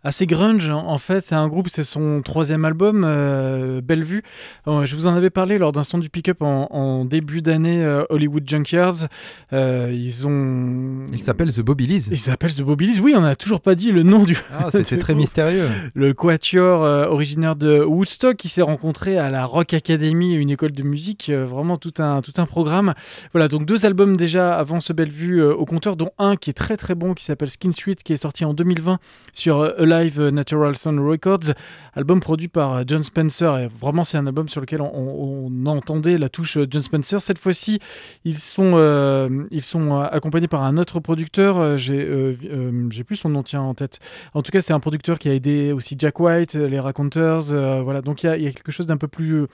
assez 0.05 0.27
grunge. 0.27 0.69
En 0.71 0.87
en 0.87 0.99
fait, 0.99 1.21
c'est 1.21 1.35
un 1.35 1.49
groupe, 1.49 1.69
c'est 1.69 1.85
son 1.85 2.23
troisième 2.23 2.65
album, 2.65 3.05
euh, 3.07 3.81
Bellevue. 3.81 4.23
Euh, 4.67 4.87
je 4.87 4.97
vous 4.97 5.07
en 5.07 5.15
avais 5.15 5.31
parlé 5.31 5.59
lors 5.59 5.73
d'un 5.73 5.83
son 5.83 5.99
du 5.99 6.09
pick-up 6.09 6.43
en, 6.43 6.67
en 6.71 7.05
début 7.05 7.43
d'année 7.43 7.85
euh, 7.85 8.05
Hollywood 8.11 8.43
Junkyards. 8.47 9.07
Euh, 9.53 9.91
ils 9.93 10.27
ont. 10.27 11.05
Il 11.13 11.23
s'appelle 11.23 11.53
The 11.53 11.61
Bobby 11.61 11.87
Lees. 11.87 12.09
Il 12.11 12.19
s'appelle 12.19 12.55
The 12.55 12.63
Bobby 12.63 12.99
Oui, 13.01 13.15
on 13.17 13.21
n'a 13.21 13.37
toujours 13.37 13.61
pas 13.61 13.75
dit 13.75 13.93
le 13.93 14.03
nom 14.03 14.25
du. 14.25 14.37
Ah, 14.59 14.69
c'était 14.71 14.97
très 14.99 15.13
groupe. 15.13 15.23
mystérieux. 15.23 15.69
Le 15.95 16.13
quatuor 16.15 16.81
originaire 17.11 17.57
de 17.57 17.83
Woodstock 17.83 18.37
qui 18.37 18.49
s'est 18.49 18.63
rencontré 18.63 19.19
à 19.19 19.31
la 19.31 19.45
Rock 19.45 19.75
Academy, 19.75 20.35
une 20.35 20.51
école 20.51 20.73
de 20.73 20.83
musique, 20.83 21.31
vraiment 21.31 21.77
tout 21.77 21.95
un, 21.99 22.23
tout 22.23 22.33
un 22.39 22.47
programme. 22.47 22.95
Voilà, 23.33 23.49
donc 23.49 23.67
deux 23.67 23.85
albums 23.87 24.17
déjà 24.17 24.57
avant 24.57 24.81
ce 24.81 24.93
Bellevue 24.93 25.43
au 25.43 25.65
compteur, 25.65 25.97
dont 25.97 26.11
un 26.19 26.37
qui 26.37 26.51
est 26.51 26.55
très 26.55 26.77
très 26.77 26.95
bon 26.95 27.15
qui 27.15 27.25
s'appelle 27.25 27.51
Skin 27.51 27.73
Sweet 27.73 28.03
qui 28.03 28.13
est 28.13 28.17
sorti 28.17 28.45
en 28.45 28.55
2020 28.55 28.99
sur 29.33 29.73
Alive 29.91 30.21
Natural 30.29 30.77
Sound 30.77 31.01
Records, 31.01 31.55
album 31.95 32.21
produit 32.21 32.49
par 32.49 32.87
John 32.87 33.03
Spencer. 33.03 33.59
Et 33.59 33.69
vraiment, 33.81 34.05
c'est 34.05 34.19
un 34.19 34.27
album 34.27 34.49
sur 34.49 34.61
lequel 34.61 34.81
on, 34.83 35.51
entendait 35.67 36.19
la 36.19 36.29
touche 36.29 36.59
John 36.71 36.83
Spencer. 36.83 37.21
Cette 37.21 37.39
fois-ci, 37.39 37.79
ils 38.25 38.39
sont, 38.39 38.73
euh, 38.77 39.29
euh, 39.53 40.09
accompagnés 40.11 40.49
par 40.49 40.63
un 40.63 40.77
autre 40.77 41.01
producteur. 41.01 41.59
euh, 41.59 41.77
J'ai 41.77 43.05
plus 43.05 43.17
son 43.17 43.29
nom 43.31 43.43
tiens, 43.43 43.63
en 43.63 43.75
tête. 43.75 43.99
En 44.35 44.43
tout 44.43 44.51
cas, 44.51 44.61
c'est 44.61 44.73
un 44.73 44.81
producteur 44.81 45.19
qui 45.19 45.29
a 45.29 45.35
aidé 45.35 45.73
aussi 45.73 45.97
Jack 45.99 46.21
White, 46.21 46.55
les 46.55 46.81
Raconteurs. 46.81 47.43
voilà, 47.83 48.03
donc 48.03 48.23
il 48.23 48.27
y, 48.27 48.47
a- 48.47 48.53
quelque 48.53 48.73
chose 48.73 48.87
d'un 48.87 48.97
peu 48.97 49.09
plus 49.09 49.47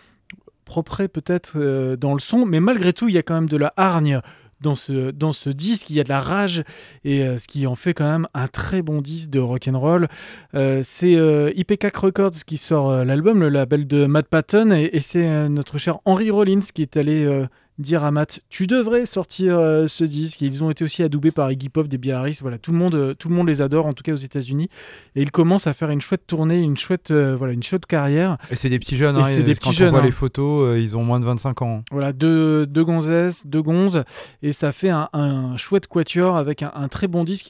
propret 0.65 1.09
peut-être 1.09 1.59
dans 1.97 2.15
le 2.15 2.21
son, 2.21 2.47
mais 2.47 2.61
malgré 2.61 2.93
tout, 2.93 3.09
il 3.09 3.15
y 3.15 3.19
a 3.19 3.23
quand 3.23 3.35
même 3.35 3.49
de 3.49 3.57
la 3.57 3.73
hargne 3.77 4.21
dans 4.61 4.75
ce, 4.75 5.49
disque, 5.51 5.91
il 5.91 5.97
y 5.97 6.01
a 6.01 6.05
de 6.05 6.09
la 6.09 6.21
rage, 6.21 6.65
et 7.05 7.23
euh, 7.23 7.39
ce 7.39 7.47
qui 7.47 7.67
en 7.67 7.75
fait 7.75 7.95
quand 7.95 8.11
même 8.11 8.27
un 8.35 8.49
très 8.49 8.83
bon 8.83 9.01
disque 9.01 9.31
de 9.31 9.41
rock'n'roll. 9.41 10.09
Euh, 10.55 10.81
c'est 10.83 11.17
euh, 11.17 11.53
IPK 11.57 11.97
Records 11.97 12.45
qui 12.47 12.57
sort 12.57 12.91
euh, 12.91 13.05
l'album, 13.05 13.41
le 13.41 13.49
label 13.49 13.87
de 13.87 14.07
Matt 14.07 14.27
Patton, 14.29 14.71
et, 14.73 14.91
et 14.93 15.01
c'est 15.01 15.49
notre 15.49 15.79
cher 15.79 15.99
Henry 16.05 16.31
Rollins 16.31 16.61
qui 16.73 16.83
est 16.83 16.97
allé 16.97 17.47
dire 17.79 18.05
à 18.05 18.11
Matt 18.11 18.41
tu 18.51 18.67
devrais 18.67 19.05
sortir 19.07 19.59
euh, 19.59 19.87
ce 19.89 20.05
disque. 20.05 20.43
Et 20.43 20.47
ils 20.47 20.63
ont 20.63 20.71
été 20.71 20.85
aussi 20.85 21.03
adoubés 21.03 21.31
par 21.33 21.51
Iggy 21.51 21.69
Pop 21.69 21.89
des 21.89 21.99
Biaris 21.99 22.39
voilà 22.41 22.59
tout 22.59 22.71
le 22.73 22.79
monde 22.79 22.95
euh, 22.95 23.15
tout 23.15 23.29
le 23.29 23.35
monde 23.35 23.49
les 23.49 23.63
adore 23.63 23.87
en 23.87 23.93
tout 23.93 24.03
cas 24.03 24.13
aux 24.13 24.17
États-Unis. 24.17 24.69
Et 25.17 25.23
ils 25.23 25.31
commencent 25.31 25.67
à 25.67 25.73
faire 25.73 25.91
une 25.91 26.01
chouette 26.01 26.27
tournée 26.27 26.59
une 26.61 26.77
chouette 26.77 27.11
euh, 27.11 27.35
voilà 27.37 27.53
une 27.53 27.63
chouette 27.63 27.87
carrière. 27.87 28.37
Et 28.51 28.57
c'est 28.57 28.69
des 28.69 28.79
petits 28.79 28.97
jeunes, 28.97 29.17
Et 29.17 29.21
hein, 29.21 29.25
c'est 29.25 29.43
des 29.43 29.55
quand 29.55 29.61
petits 29.61 29.69
on 29.71 29.73
jeunes, 29.73 29.91
voit 29.91 30.01
hein. 30.01 30.05
les 30.05 30.11
photos, 30.13 30.69
euh, 30.69 30.81
ils 30.81 30.97
ont 30.97 31.03
moins 31.05 31.19
de 31.21 31.25
25 31.25 31.63
ans. 31.63 31.83
voilà 31.91 32.13
deux, 32.13 32.67
deux 32.67 32.85
gonzesses 32.85 33.47
deux 33.47 33.63
gonzes. 33.63 34.05
Et 34.43 34.53
ça 34.53 34.71
fait 34.73 34.91
un, 34.91 35.09
un 35.13 35.57
chouette 35.57 35.87
quatuor 35.87 36.37
avec 36.37 36.63
un, 36.63 36.73
un 36.75 36.89
très 36.89 37.09
bon 37.09 37.25
disque 37.25 37.49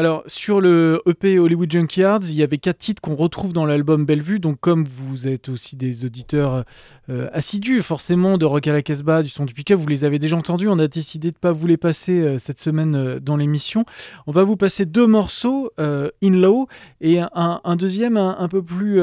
alors 0.00 0.22
sur 0.26 0.62
le 0.62 1.02
EP 1.04 1.38
Hollywood 1.38 1.70
Junkyards 1.70 2.22
il 2.22 2.34
y 2.34 2.42
avait 2.42 2.56
quatre 2.56 2.78
titres 2.78 3.02
qu'on 3.02 3.16
retrouve 3.16 3.52
dans 3.52 3.66
l'album 3.66 4.06
Bellevue. 4.06 4.40
Donc 4.40 4.58
comme 4.58 4.86
vous 4.86 5.28
êtes 5.28 5.50
aussi 5.50 5.76
des 5.76 6.06
auditeurs 6.06 6.64
euh, 7.10 7.28
assidus 7.34 7.82
forcément 7.82 8.38
de 8.38 8.46
Rock 8.46 8.66
à 8.66 8.72
la 8.72 8.80
Casbah 8.80 9.22
du 9.22 9.28
son 9.28 9.44
du 9.44 9.52
pick-up 9.52 9.78
vous 9.78 9.86
les 9.86 10.06
avez 10.06 10.18
déjà 10.18 10.38
entendus. 10.38 10.68
On 10.68 10.78
a 10.78 10.88
décidé 10.88 11.32
de 11.32 11.36
pas 11.36 11.52
vous 11.52 11.66
les 11.66 11.76
passer 11.76 12.22
euh, 12.22 12.38
cette 12.38 12.58
semaine 12.58 12.94
euh, 12.94 13.20
dans 13.20 13.36
l'émission. 13.36 13.84
On 14.26 14.32
va 14.32 14.42
vous 14.42 14.56
passer 14.56 14.86
deux 14.86 15.06
morceaux 15.06 15.70
In 15.78 16.10
Low 16.22 16.66
et 17.02 17.20
un, 17.20 17.76
deuxième 17.76 18.16
un 18.16 18.48
peu 18.48 18.62
plus 18.62 19.02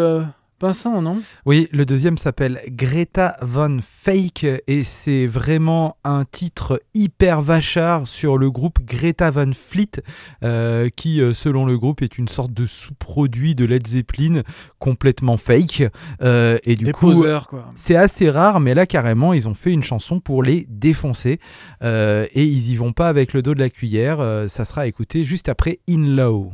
pinçant 0.59 1.01
non? 1.01 1.21
Oui, 1.45 1.67
le 1.71 1.85
deuxième 1.85 2.17
s'appelle 2.17 2.61
Greta 2.69 3.37
Von 3.41 3.79
Fake 3.81 4.45
et 4.67 4.83
c'est 4.83 5.27
vraiment 5.27 5.97
un 6.03 6.23
titre 6.25 6.81
hyper 6.93 7.41
vachard 7.41 8.07
sur 8.07 8.37
le 8.37 8.49
groupe 8.51 8.79
Greta 8.85 9.31
Van 9.31 9.51
Fleet 9.53 10.01
euh, 10.43 10.89
qui, 10.95 11.21
euh, 11.21 11.33
selon 11.33 11.65
le 11.65 11.77
groupe, 11.77 12.01
est 12.01 12.17
une 12.17 12.27
sorte 12.27 12.53
de 12.53 12.65
sous-produit 12.65 13.55
de 13.55 13.65
Led 13.65 13.85
Zeppelin 13.87 14.41
complètement 14.79 15.37
fake. 15.37 15.83
Euh, 16.21 16.57
et 16.63 16.75
du 16.75 16.85
des 16.85 16.91
coup, 16.91 17.11
poseurs 17.11 17.47
quoi 17.47 17.71
c'est 17.75 17.95
assez 17.95 18.29
rare, 18.29 18.59
mais 18.59 18.73
là 18.73 18.85
carrément, 18.85 19.33
ils 19.33 19.47
ont 19.47 19.53
fait 19.53 19.71
une 19.71 19.83
chanson 19.83 20.19
pour 20.19 20.43
les 20.43 20.65
défoncer 20.69 21.39
Euh, 21.83 22.25
et 22.33 22.43
ils 22.43 22.71
y 22.71 22.75
vont 22.75 22.93
pas 22.93 23.07
avec 23.07 23.33
le 23.33 23.41
dos 23.41 23.53
de 23.53 23.59
la 23.59 23.69
cuillère. 23.69 24.19
Euh, 24.19 24.47
ça 24.47 24.65
sera 24.65 24.81
à 24.81 24.87
écouter 24.87 25.23
juste 25.23 25.49
après 25.49 25.79
In 25.89 26.15
Low. 26.15 26.51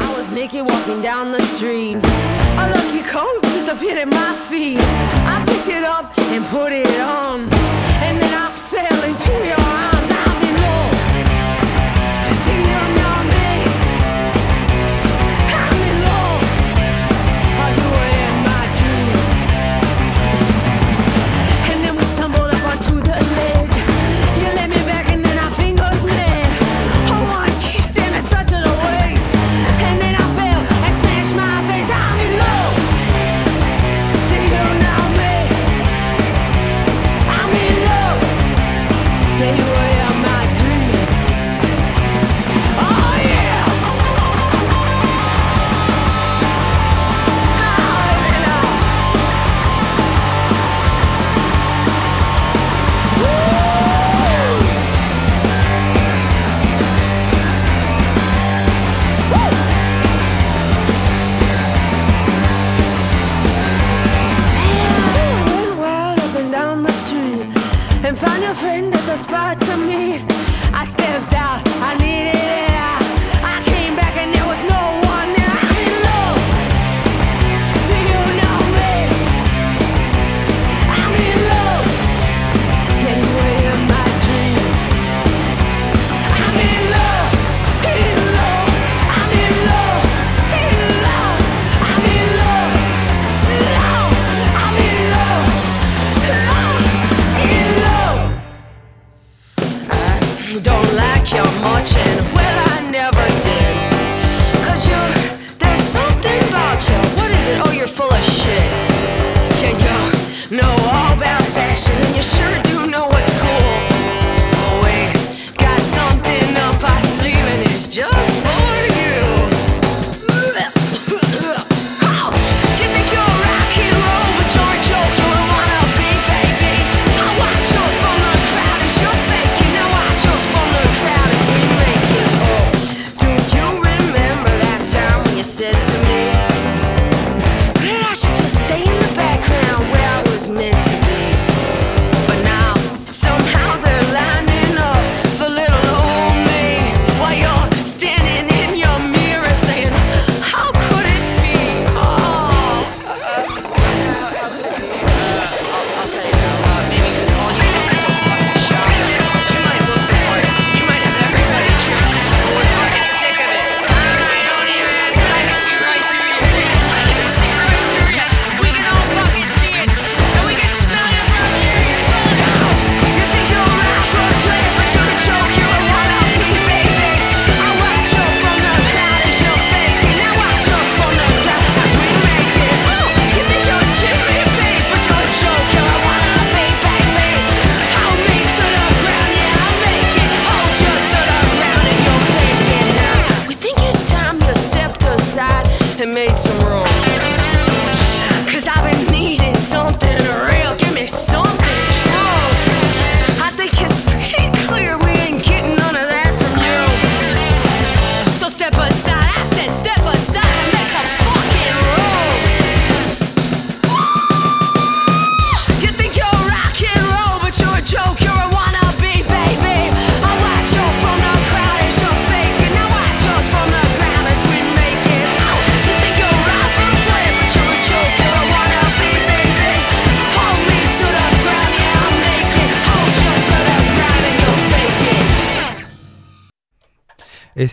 I 0.00 0.04
was 0.04 0.34
naked 0.34 0.68
walking 0.68 1.02
down 1.02 1.32
the 1.32 1.42
street. 1.42 1.98
A 2.56 2.70
lucky 2.70 3.02
coat 3.02 3.42
just 3.42 3.68
appeared 3.68 3.98
at 3.98 4.08
my 4.08 4.32
feet. 4.48 4.78
I 4.80 5.44
picked 5.46 5.68
it 5.68 5.84
up 5.84 6.16
and 6.18 6.44
put 6.46 6.72
it 6.72 7.00
on. 7.00 7.40
And 8.06 8.20
then 8.20 8.32
I 8.32 8.48
fell 8.70 9.02
into 9.10 9.32
your 9.50 9.60
arms. 9.60 10.08
Love. 10.62 10.94
Do 12.44 12.52
you 12.52 12.62
know 12.66 12.88
me? 12.94 13.03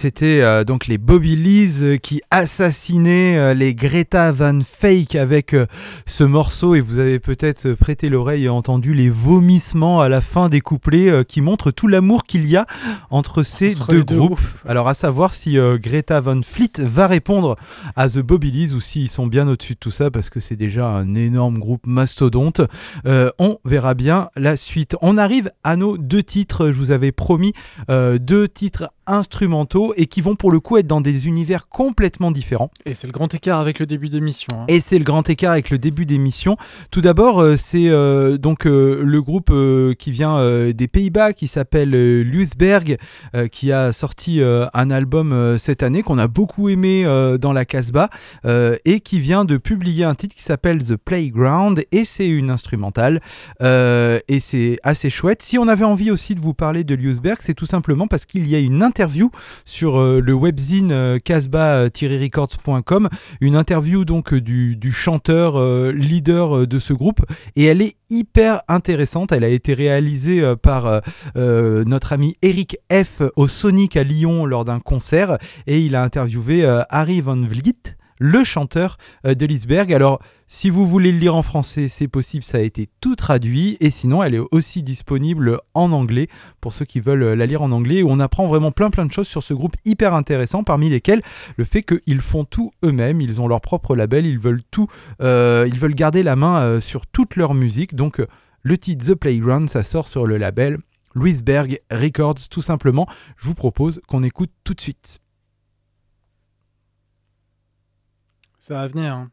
C'était 0.02 0.42
euh, 0.42 0.64
donc 0.64 0.88
les 0.88 0.98
Bobby 0.98 1.36
Lees 1.36 1.84
euh, 1.84 1.98
qui 1.98 2.22
assassinaient 2.32 3.38
euh, 3.38 3.54
les 3.54 3.76
Greta 3.76 4.32
Van 4.32 4.60
Fake 4.62 5.14
avec 5.14 5.54
euh, 5.54 5.68
ce 6.08 6.24
morceau. 6.24 6.74
Et 6.74 6.82
vous 6.82 6.98
avez 6.98 7.20
peut-être 7.20 7.74
prêté 7.74 8.10
l'oreille 8.10 8.46
et 8.46 8.50
entendu 8.50 8.96
les 8.96 9.12
vomissements 9.12 10.02
à 10.02 10.10
la 10.10 10.22
fin 10.22 10.50
des 10.50 10.60
couplets 10.60 11.24
qui 11.26 11.42
montrent 11.42 11.70
tout 11.70 11.88
l'amour 11.88 12.24
qu'il 12.24 12.48
y 12.48 12.58
a 12.58 12.66
entre 13.12 13.44
ces 13.44 13.76
Entre 13.76 13.94
deux 13.94 14.02
groupes. 14.02 14.40
Alors 14.68 14.88
à 14.88 14.96
savoir 14.96 15.34
si 15.34 15.58
Greta 15.76 16.20
Van 16.20 16.42
Fleet 16.42 16.80
va 16.80 17.06
répondre 17.06 17.56
à 17.96 18.10
The 18.10 18.20
Bobby 18.20 18.52
Lees 18.52 18.74
ou 18.74 18.82
s'ils 18.82 19.10
sont 19.10 19.28
bien 19.28 19.48
au-dessus 19.48 19.74
de 19.74 19.80
tout 19.80 19.92
ça 19.92 20.10
parce 20.10 20.32
que 20.32 20.40
c'est 20.40 20.56
déjà 20.56 20.88
un 20.88 21.14
énorme 21.14 21.60
groupe 21.60 21.86
mastodonte. 21.86 22.62
On 23.06 23.60
verra 23.66 23.94
bien 23.94 24.30
la 24.36 24.58
suite. 24.58 24.96
On 25.02 25.18
arrive 25.18 25.52
à 25.64 25.76
nos 25.76 26.00
deux 26.00 26.24
titres. 26.24 26.72
Je 26.72 26.78
vous 26.78 26.92
avais 26.92 27.12
promis 27.12 27.54
deux 27.88 28.48
titres 28.48 28.90
instrumentaux 29.06 29.91
et 29.98 30.06
qui 30.08 30.22
vont 30.22 30.36
pour 30.36 30.52
le 30.52 30.60
coup 30.60 30.78
être 30.78 30.88
dans 30.88 31.02
des 31.02 31.28
univers 31.28 31.68
complètement 31.68 32.32
différents. 32.32 32.72
Et 32.86 32.96
c'est 32.96 33.08
le 33.08 33.14
grand 33.14 33.34
écart 33.34 33.60
avec 33.60 33.80
le 33.80 33.86
début 33.86 34.10
d'émission. 34.10 34.48
hein. 34.62 34.66
Et 34.68 34.82
c'est 34.82 34.98
le 34.98 35.04
grand 35.04 35.30
écart 35.30 35.52
avec 35.52 35.70
le 35.70 35.78
début 35.78 36.06
d'émission. 36.06 36.58
Tout 36.92 37.02
d'abord, 37.02 37.42
euh, 37.42 37.56
c'est 37.58 37.90
euh, 37.90 38.38
donc 38.38 38.66
euh, 38.66 39.02
le 39.04 39.22
groupe 39.22 39.50
euh, 39.52 39.94
qui 39.94 40.12
vient 40.12 40.40
des 40.72 40.88
Pays-Bas 40.88 41.34
qui 41.34 41.48
s'appelle 41.48 41.92
Luisberg, 42.22 42.98
euh, 43.36 43.48
qui 43.48 43.72
a 43.72 43.92
sorti 43.92 44.42
un 44.42 44.92
album 44.92 45.58
cette 45.58 45.84
année 45.84 46.04
qu'on 46.04 46.18
a 46.18 46.28
beaucoup 46.28 46.70
aimé 46.70 47.04
dans 47.40 47.54
la 47.54 47.66
Casbah 47.66 48.10
et 48.86 49.00
qui 49.00 49.20
vient 49.20 49.46
de 49.46 49.58
publier 49.58 50.04
un 50.04 50.16
titre 50.16 50.36
qui 50.36 50.44
s'appelle 50.44 50.84
The 50.84 50.96
Playground 50.96 51.84
et 51.92 52.06
c'est 52.06 52.28
une 52.30 52.50
instrumentale 52.50 53.22
et 53.62 54.40
c'est 54.40 54.78
assez 54.84 55.10
chouette. 55.10 55.42
Si 55.42 55.58
on 55.58 55.68
avait 55.68 55.86
envie 55.86 56.12
aussi 56.12 56.36
de 56.36 56.40
vous 56.40 56.54
parler 56.54 56.84
de 56.84 56.96
Luisberg, 56.96 57.38
c'est 57.42 57.54
tout 57.54 57.66
simplement 57.66 58.08
parce 58.08 58.26
qu'il 58.26 58.48
y 58.48 58.56
a 58.56 58.60
une 58.60 58.84
interview 58.84 59.30
sur 59.66 59.81
euh, 59.90 60.20
le 60.20 60.34
webzine 60.34 60.92
euh, 60.92 61.20
casbah-records.com 61.20 63.10
une 63.40 63.56
interview 63.56 64.06
donc 64.06 64.34
du, 64.34 64.92
chanteur 64.92 65.58
euh, 65.58 65.92
leader 65.92 66.68
de 66.68 66.80
ce 66.80 66.94
groupe. 66.94 67.22
Et 67.56 67.66
elle 67.66 67.82
est 67.82 67.96
hyper 68.10 68.62
intéressante. 68.68 69.32
Elle 69.32 69.44
a 69.44 69.50
été 69.50 69.74
réalisée 69.74 70.44
par 70.62 71.02
notre 71.36 72.14
ami 72.14 72.36
Eric 72.42 72.78
F. 72.92 73.22
au 73.36 73.48
Sonic 73.48 73.96
à 73.96 74.04
Lyon 74.04 74.46
lors 74.46 74.66
d'un 74.66 74.80
concert. 74.80 75.38
Et 75.68 75.82
il 75.82 75.96
a 75.96 76.04
interviewé 76.04 76.66
euh, 76.66 76.84
Harry 76.90 77.22
Van 77.22 77.38
Vliet 77.38 77.98
le 78.22 78.44
chanteur 78.44 78.98
euh, 79.26 79.34
de 79.34 79.48
Lisberg. 79.48 79.92
Alors, 79.92 80.22
si 80.46 80.70
vous 80.70 80.86
voulez 80.86 81.12
le 81.12 81.18
lire 81.18 81.36
en 81.36 81.42
français, 81.42 81.88
c'est 81.88 82.08
possible, 82.08 82.44
ça 82.44 82.60
a 82.60 82.62
été 82.62 82.88
tout 83.02 83.16
traduit. 83.16 83.78
Et 83.80 83.90
sinon, 83.90 84.22
elle 84.22 84.36
est 84.36 84.42
aussi 84.52 84.84
disponible 84.84 85.60
en 85.74 85.92
anglais 85.92 86.28
pour 86.62 86.72
ceux 86.72 86.86
qui 86.86 87.00
veulent 87.00 87.24
euh, 87.24 87.36
la 87.36 87.48
lire 87.48 87.64
en 87.64 87.72
anglais. 87.72 88.04
Où 88.04 88.12
on 88.12 88.20
apprend 88.20 88.48
vraiment 88.48 88.72
plein 88.72 88.92
plein 88.92 89.08
de 89.08 89.12
choses 89.12 89.28
sur 89.28 89.42
ce 89.42 89.56
groupe 89.56 89.76
hyper 89.86 90.14
intéressant, 90.14 90.64
parmi 90.64 90.88
lesquelles 90.88 91.24
le 91.58 91.64
fait 91.64 91.82
qu'ils 91.82 92.22
font 92.22 92.46
tout 92.46 92.72
eux-mêmes. 92.86 93.22
Ils 93.22 93.42
ont 93.42 93.48
leur 93.48 93.60
propre 93.60 93.96
label, 93.96 94.28
ils 94.28 94.40
veulent 94.40 94.64
tout, 94.70 94.88
euh, 95.22 95.68
ils 95.68 95.80
veulent 95.80 95.96
garder 95.96 96.22
la 96.22 96.36
main 96.36 96.80
sur 96.80 97.08
toute 97.08 97.36
leur 97.36 97.56
musique. 97.56 97.96
Donc, 97.96 98.22
le 98.62 98.78
titre 98.78 99.14
The 99.14 99.16
Playground, 99.16 99.68
ça 99.68 99.82
sort 99.82 100.08
sur 100.08 100.28
le 100.28 100.38
label 100.38 100.78
Louisberg 101.16 101.82
Records, 101.90 102.50
tout 102.52 102.62
simplement. 102.62 103.08
Je 103.38 103.48
vous 103.48 103.56
propose 103.56 104.00
qu'on 104.08 104.22
écoute 104.22 104.52
tout 104.64 104.76
de 104.76 104.82
suite. 104.82 105.20
Ça 108.62 108.76
va 108.76 108.88
venir. 108.88 109.14
hein. 109.14 109.30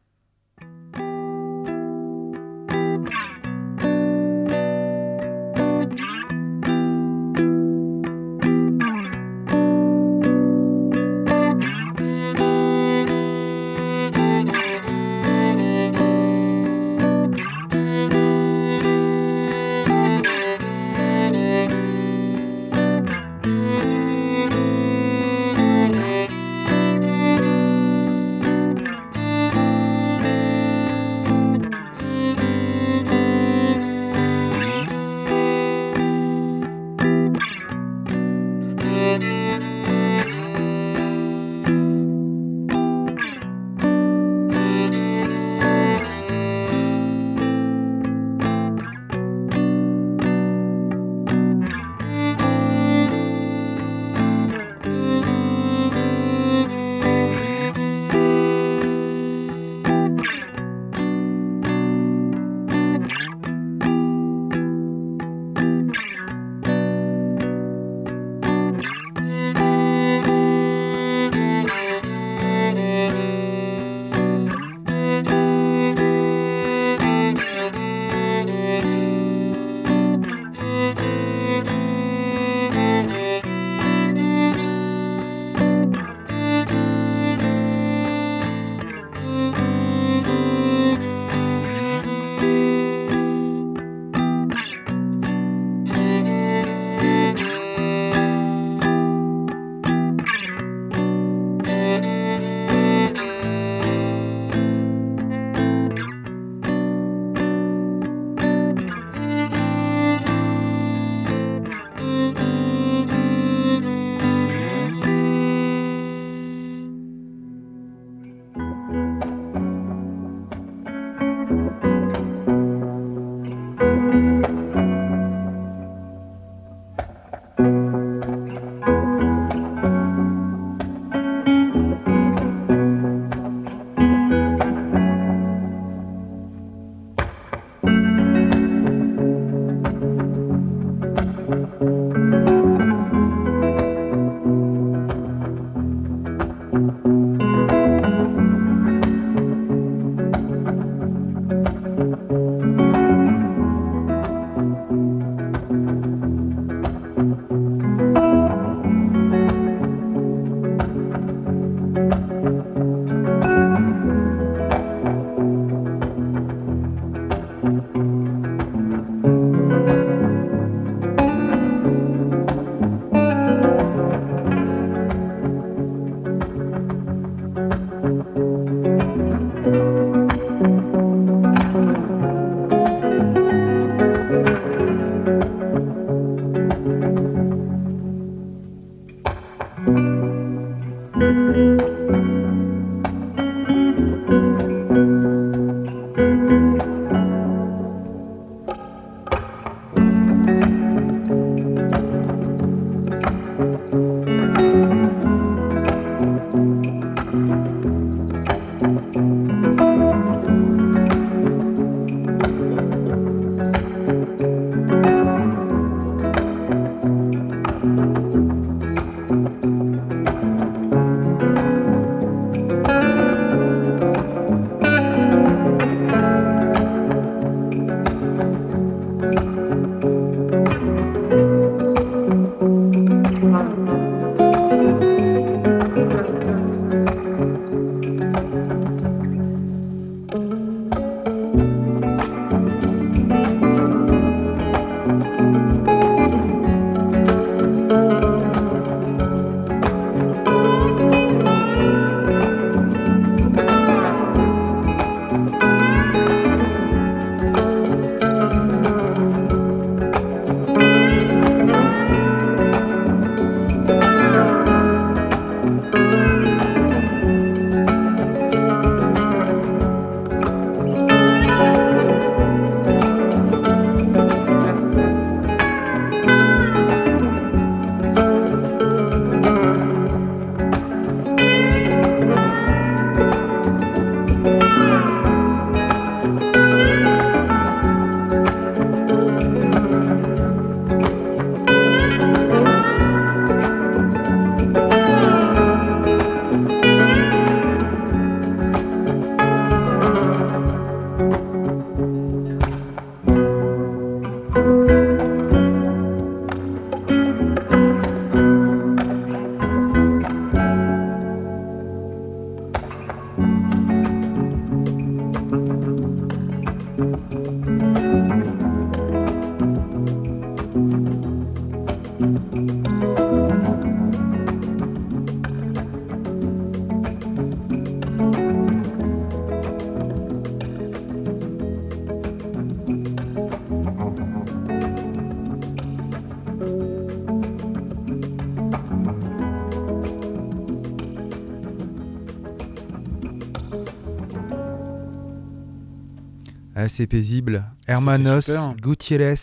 Paisible. 347.07 347.65
Hermanos. 347.87 348.51
Gutiérrez 348.81 349.35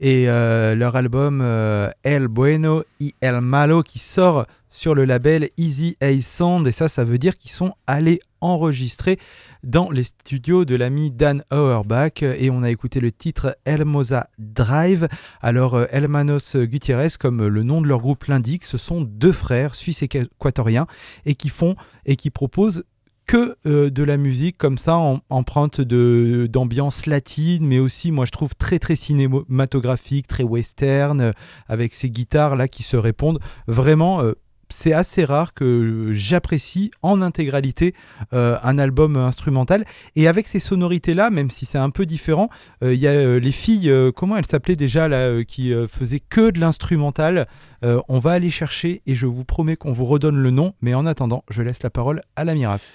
et 0.00 0.28
euh, 0.28 0.74
leur 0.74 0.96
album 0.96 1.40
euh, 1.42 1.90
El 2.02 2.28
Bueno 2.28 2.84
y 3.00 3.14
El 3.20 3.40
Malo 3.40 3.82
qui 3.82 3.98
sort 3.98 4.46
sur 4.70 4.94
le 4.94 5.04
label 5.04 5.50
Easy 5.56 5.96
A 6.00 6.12
Sound 6.20 6.66
et 6.66 6.72
ça 6.72 6.88
ça 6.88 7.04
veut 7.04 7.18
dire 7.18 7.36
qu'ils 7.36 7.50
sont 7.50 7.72
allés 7.86 8.20
enregistrer 8.40 9.18
dans 9.64 9.90
les 9.90 10.04
studios 10.04 10.64
de 10.64 10.74
l'ami 10.74 11.10
Dan 11.10 11.42
Auerbach 11.50 12.22
et 12.22 12.50
on 12.50 12.62
a 12.62 12.70
écouté 12.70 13.00
le 13.00 13.12
titre 13.12 13.56
Elmosa 13.64 14.28
Drive. 14.38 15.08
Alors 15.42 15.74
euh, 15.74 15.86
Hermanos 15.90 16.56
Gutiérrez 16.56 17.08
comme 17.18 17.46
le 17.46 17.62
nom 17.62 17.82
de 17.82 17.86
leur 17.86 18.00
groupe 18.00 18.24
l'indique, 18.24 18.64
ce 18.64 18.78
sont 18.78 19.02
deux 19.02 19.32
frères 19.32 19.74
suisses 19.74 20.02
et 20.02 20.08
équatoriens 20.12 20.86
et 21.26 21.34
qui 21.34 21.48
font 21.48 21.76
et 22.06 22.16
qui 22.16 22.30
proposent 22.30 22.84
que 23.30 23.54
euh, 23.64 23.90
de 23.90 24.02
la 24.02 24.16
musique 24.16 24.58
comme 24.58 24.76
ça, 24.76 24.96
empreinte 25.30 25.80
d'ambiance 25.80 27.06
latine, 27.06 27.64
mais 27.64 27.78
aussi, 27.78 28.10
moi 28.10 28.24
je 28.24 28.32
trouve, 28.32 28.56
très 28.56 28.80
très 28.80 28.96
cinématographique, 28.96 30.26
très 30.26 30.42
western, 30.42 31.20
euh, 31.20 31.32
avec 31.68 31.94
ces 31.94 32.10
guitares 32.10 32.56
là 32.56 32.66
qui 32.66 32.82
se 32.82 32.96
répondent. 32.96 33.38
Vraiment, 33.68 34.20
euh, 34.20 34.32
c'est 34.68 34.92
assez 34.92 35.24
rare 35.24 35.54
que 35.54 36.08
j'apprécie 36.10 36.90
en 37.02 37.22
intégralité 37.22 37.92
un 38.30 38.78
album 38.78 39.16
instrumental. 39.16 39.84
Et 40.14 40.28
avec 40.28 40.46
ces 40.46 40.60
sonorités-là, 40.60 41.30
même 41.30 41.50
si 41.50 41.66
c'est 41.66 41.78
un 41.78 41.90
peu 41.90 42.06
différent, 42.06 42.48
il 42.80 42.94
y 42.94 43.08
a 43.08 43.40
les 43.40 43.50
filles, 43.50 43.92
comment 44.14 44.36
elles 44.36 44.46
s'appelaient 44.46 44.76
déjà, 44.76 45.08
là, 45.08 45.42
qui 45.42 45.74
faisaient 45.88 46.20
que 46.20 46.52
de 46.52 46.60
l'instrumental. 46.60 47.48
Euh, 47.82 48.00
on 48.08 48.18
va 48.18 48.32
aller 48.32 48.50
chercher 48.50 49.02
et 49.06 49.14
je 49.14 49.26
vous 49.26 49.44
promets 49.44 49.76
qu'on 49.76 49.92
vous 49.92 50.04
redonne 50.04 50.36
le 50.36 50.50
nom. 50.50 50.74
Mais 50.82 50.94
en 50.94 51.06
attendant, 51.06 51.44
je 51.50 51.62
laisse 51.62 51.82
la 51.82 51.90
parole 51.90 52.22
à 52.36 52.44
la. 52.44 52.50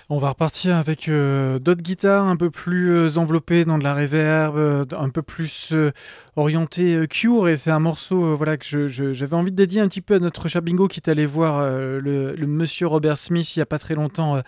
On 0.10 0.18
va 0.18 0.30
repartir 0.30 0.76
avec 0.76 1.08
euh, 1.08 1.60
d'autres 1.60 1.82
guitares 1.82 2.26
un 2.26 2.36
peu 2.36 2.52
plus 2.52 2.90
euh, 2.90 3.18
enveloppées 3.18 3.66
dans 3.66 3.78
de 3.78 3.84
la 3.84 3.96
reverb, 3.96 4.58
euh, 4.58 4.86
un 4.98 5.10
peu 5.10 5.22
plus 5.22 5.74
orienté 6.36 6.96
euh, 6.96 7.08
Cure. 7.08 7.48
Et 7.48 7.58
c'est 7.58 7.72
un 7.72 7.80
morceau 7.80 8.36
voilà, 8.36 8.58
que 8.58 8.88
j'avais 8.88 9.34
envie 9.34 9.52
de 9.52 9.56
dédier 9.56 9.82
un 9.82 9.88
petit 9.88 10.02
peu 10.02 10.16
à 10.16 10.20
notre 10.20 10.48
cher 10.48 10.62
Bingo 10.62 10.88
qui 10.88 11.00
est 11.00 11.10
allé 11.10 11.26
voir 11.26 11.62
le, 11.70 12.36
monsieur 12.46 12.88
Robert 12.88 13.18
Smith 13.18 13.56
il 13.56 13.60
n'y 13.60 13.64
a 13.64 13.66
pas 13.66 13.80
très 13.80 13.96
longtemps 13.96 14.42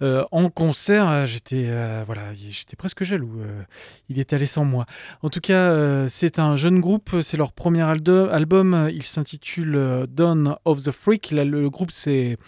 en 0.00 0.50
concert. 0.50 1.26
J'étais 1.26 1.68
voilà, 2.04 2.34
j'étais 2.34 2.76
presque 2.76 3.04
jaloux. 3.04 3.40
il 4.08 4.18
est 4.18 4.32
allé 4.32 4.46
sans 4.46 4.64
moi. 4.64 4.86
En 5.22 5.28
tout 5.28 5.40
cas, 5.40 6.08
c'est 6.08 6.38
un 6.38 6.56
jeune 6.56 6.80
groupe. 6.80 7.16
C'est 7.20 7.36
leur 7.36 7.52
premier 7.52 7.82
album. 7.82 8.88
Il 8.92 9.04
s'intitule 9.04 9.76
euh, 9.84 10.06
Dawn 10.08 10.56
of 10.64 10.82
the 10.82 10.90
Freak. 10.90 11.30
Le 11.30 11.68
groupe, 11.70 11.90
c'est 11.90 12.38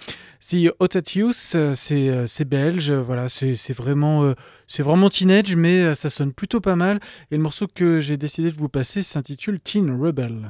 The 0.49 0.73
Otatius, 0.79 1.55
euh, 1.57 1.75
c'est 1.75 2.45
belge, 2.45 2.93
voilà, 2.93 3.29
c'est 3.29 3.57
c'est 3.57 3.73
vraiment, 3.73 4.25
euh, 4.25 4.35
c'est 4.69 4.83
vraiment 4.85 5.09
teenage, 5.09 5.57
mais 5.57 5.83
euh, 5.83 5.95
ça 5.95 6.09
sonne 6.09 6.33
plutôt 6.33 6.61
pas 6.61 6.77
mal. 6.77 7.01
Et 7.31 7.37
le 7.37 7.43
morceau 7.43 7.67
que 7.67 7.99
j'ai 7.99 8.17
décidé 8.17 8.53
de 8.53 8.57
vous 8.57 8.69
passer 8.69 9.03
s'intitule 9.03 9.59
Teen 9.61 9.91
Rebel. 10.01 10.49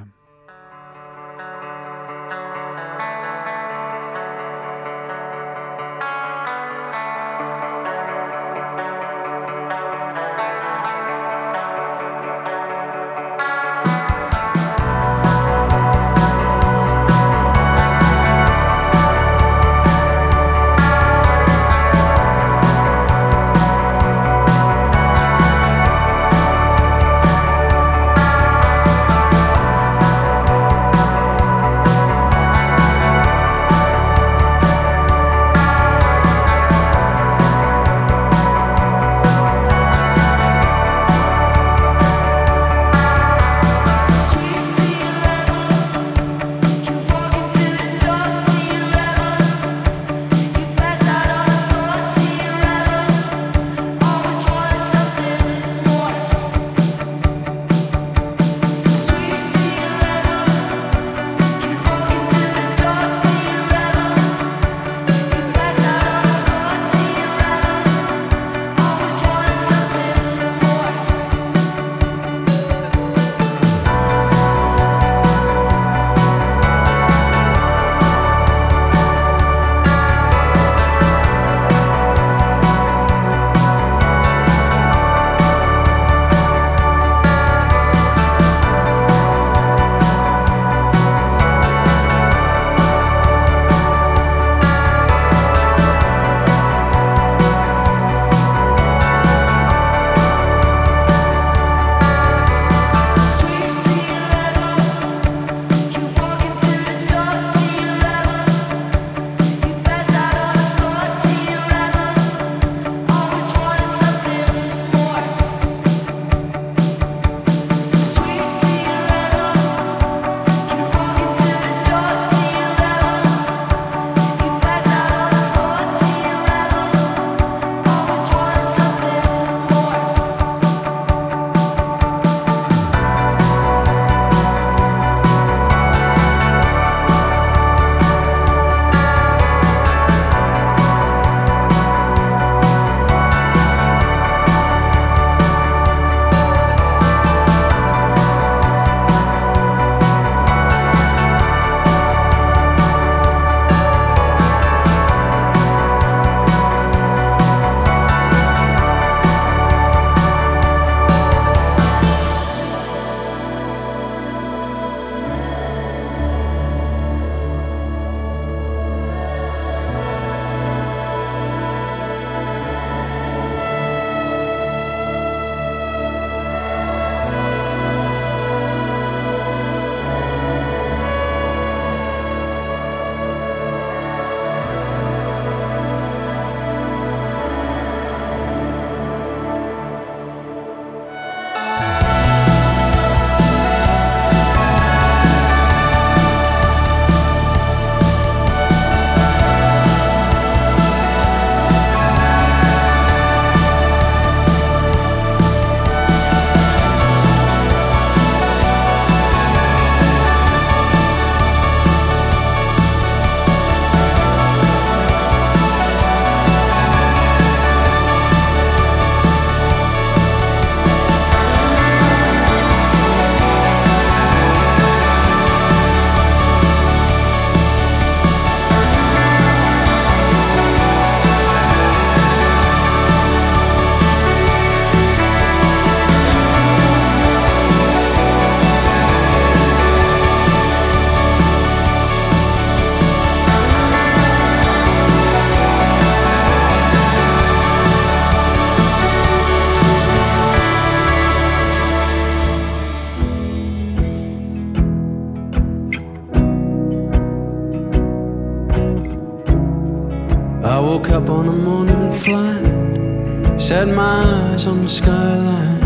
Set 263.67 263.89
my 263.89 264.53
eyes 264.53 264.65
on 264.65 264.83
the 264.83 264.89
skyline. 264.89 265.83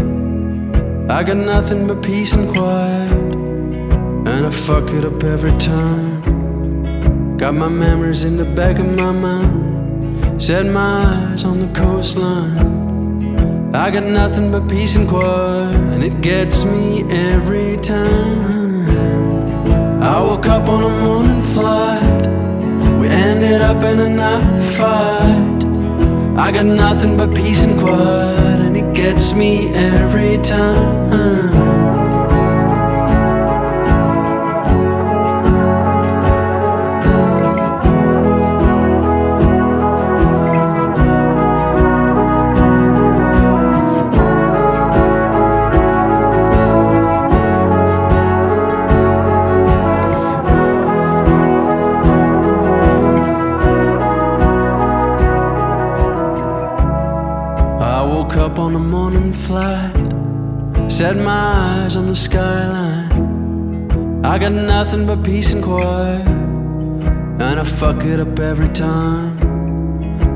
I 1.11 1.23
got 1.23 1.39
nothing 1.39 1.87
but 1.87 2.03
peace 2.03 2.35
and 2.35 2.53
quiet. 2.55 3.11
And 3.11 4.47
I 4.47 4.51
fuck 4.51 4.91
it 4.91 5.03
up 5.07 5.25
every 5.25 5.57
time. 5.57 7.39
Got 7.39 7.55
my 7.55 7.71
memories 7.71 8.25
in 8.25 8.37
the 8.37 8.45
back 8.45 8.79
of 8.79 8.85
my 8.99 9.13
mind. 9.13 10.43
Set 10.43 10.67
my 10.67 11.31
eyes 11.31 11.47
on 11.47 11.61
the 11.61 11.69
coastline. 11.69 12.59
I 13.75 13.91
got 13.91 14.05
nothing 14.05 14.53
but 14.53 14.69
peace 14.69 14.97
and 14.97 15.09
quiet, 15.09 15.75
and 15.75 16.05
it 16.05 16.21
gets 16.21 16.67
me 16.67 17.11
every 17.11 17.79
time. 17.79 18.91
I 20.03 20.21
woke 20.21 20.49
up 20.49 20.69
on 20.69 20.83
a 20.85 20.91
morning 21.03 21.43
flight. 21.55 22.27
We 23.01 23.09
ended 23.09 23.63
up 23.63 23.83
in 23.85 24.01
a 24.01 24.11
night 24.11 24.63
fight. 24.77 25.60
I 26.37 26.51
got 26.53 26.67
nothing 26.67 27.17
but 27.17 27.35
peace 27.35 27.65
and 27.65 27.79
quiet, 27.79 28.61
and 28.61 28.77
it 28.77 28.95
gets 28.95 29.35
me 29.35 29.69
every 29.75 30.39
time. 30.39 31.70
Set 61.01 61.17
my 61.17 61.33
eyes 61.33 61.97
on 61.97 62.09
the 62.09 62.15
skyline. 62.15 63.11
I 64.23 64.39
got 64.39 64.53
nothing 64.53 65.07
but 65.07 65.25
peace 65.25 65.55
and 65.55 65.65
quiet, 65.65 66.27
and 66.27 67.59
I 67.59 67.65
fuck 67.65 68.05
it 68.05 68.21
up 68.21 68.39
every 68.39 68.69
time. 68.69 69.35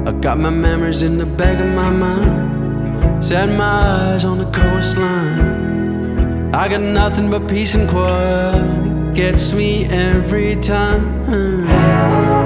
I 0.08 0.12
got 0.12 0.38
my 0.38 0.48
memories 0.48 1.02
in 1.02 1.18
the 1.18 1.26
back 1.26 1.60
of 1.60 1.66
my 1.66 1.90
mind, 1.90 3.22
set 3.22 3.50
my 3.50 4.14
eyes 4.14 4.24
on 4.24 4.38
the 4.38 4.50
coastline. 4.52 6.54
I 6.54 6.66
got 6.70 6.80
nothing 6.80 7.30
but 7.30 7.46
peace 7.46 7.74
and 7.74 7.86
quiet, 7.86 8.86
it 8.86 9.14
gets 9.14 9.52
me 9.52 9.84
every 9.84 10.56
time. 10.56 12.43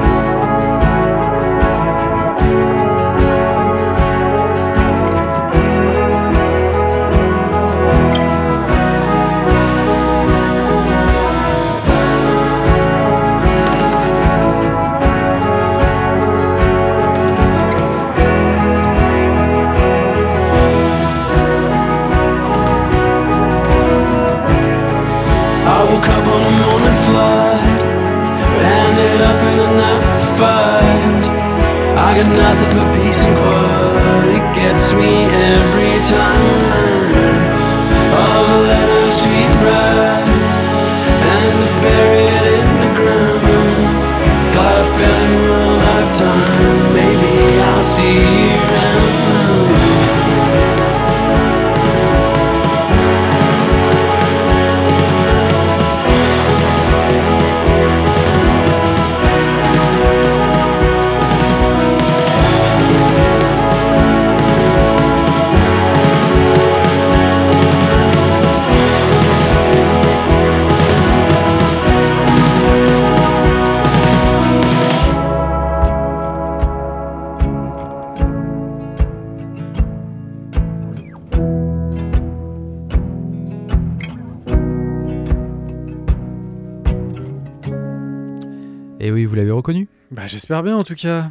J'espère 90.48 90.62
bien 90.62 90.78
en 90.78 90.82
tout 90.82 90.94
cas. 90.94 91.30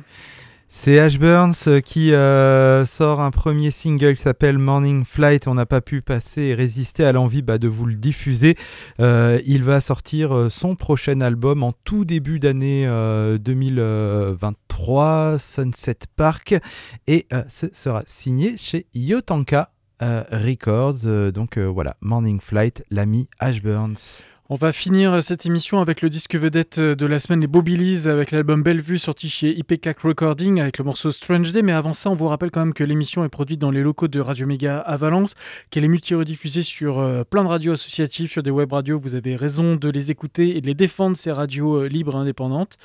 C'est 0.69 0.99
Ash 0.99 1.17
Burns 1.17 1.55
euh, 1.65 1.81
qui 1.81 2.13
euh, 2.13 2.85
sort 2.85 3.19
un 3.19 3.31
premier 3.31 3.71
single 3.71 4.15
qui 4.15 4.21
s'appelle 4.21 4.59
Morning 4.59 5.05
Flight. 5.05 5.47
On 5.47 5.55
n'a 5.55 5.65
pas 5.65 5.81
pu 5.81 6.03
passer 6.03 6.43
et 6.43 6.53
résister 6.53 7.03
à 7.03 7.13
l'envie 7.13 7.41
bah, 7.41 7.57
de 7.57 7.67
vous 7.67 7.87
le 7.87 7.95
diffuser. 7.95 8.55
Euh, 8.99 9.41
il 9.47 9.63
va 9.63 9.81
sortir 9.81 10.51
son 10.51 10.75
prochain 10.75 11.19
album 11.21 11.63
en 11.63 11.73
tout 11.83 12.05
début 12.05 12.37
d'année 12.37 12.85
euh, 12.85 13.39
2023, 13.39 15.39
Sunset 15.39 15.97
Park, 16.15 16.55
et 17.07 17.25
ce 17.47 17.69
sera 17.73 18.03
signé 18.05 18.55
chez 18.55 18.85
Yotanka 18.93 19.71
Records. 19.99 21.31
Donc 21.31 21.57
voilà, 21.57 21.95
Morning 22.01 22.39
Flight, 22.39 22.83
l'ami 22.91 23.27
Ash 23.39 23.63
Burns. 23.63 24.21
On 24.49 24.55
va 24.55 24.71
finir 24.71 25.21
cette 25.21 25.45
émission 25.45 25.81
avec 25.81 26.01
le 26.01 26.09
disque 26.09 26.35
vedette 26.35 26.79
de 26.79 27.05
la 27.05 27.19
semaine, 27.19 27.41
les 27.41 27.47
Bobilies, 27.47 28.07
avec 28.07 28.31
l'album 28.31 28.63
Bellevue 28.63 28.97
sorti 28.97 29.27
chez 29.27 29.49
IPCAC 29.59 29.99
Recording 29.99 30.61
avec 30.61 30.77
le 30.77 30.85
morceau 30.85 31.11
Strange 31.11 31.51
Day. 31.51 31.61
Mais 31.63 31.73
avant 31.73 31.91
ça, 31.91 32.09
on 32.09 32.13
vous 32.13 32.29
rappelle 32.29 32.49
quand 32.49 32.61
même 32.61 32.73
que 32.73 32.85
l'émission 32.85 33.25
est 33.25 33.29
produite 33.29 33.59
dans 33.59 33.71
les 33.71 33.81
locaux 33.81 34.07
de 34.07 34.21
Radio 34.21 34.47
Méga 34.47 34.79
à 34.79 34.95
Valence, 34.95 35.33
qu'elle 35.69 35.83
est 35.83 35.89
multi-rediffusée 35.89 36.63
sur 36.63 36.99
euh, 36.99 37.25
plein 37.25 37.43
de 37.43 37.49
radios 37.49 37.73
associatives, 37.73 38.29
sur 38.29 38.41
des 38.41 38.49
web 38.49 38.71
radios. 38.71 38.97
Vous 38.97 39.15
avez 39.15 39.35
raison 39.35 39.75
de 39.75 39.89
les 39.89 40.11
écouter 40.11 40.55
et 40.55 40.61
de 40.61 40.67
les 40.67 40.75
défendre, 40.75 41.17
ces 41.17 41.33
radios 41.33 41.81
euh, 41.81 41.89
libres 41.89 42.15
et 42.15 42.19
indépendantes. 42.19 42.77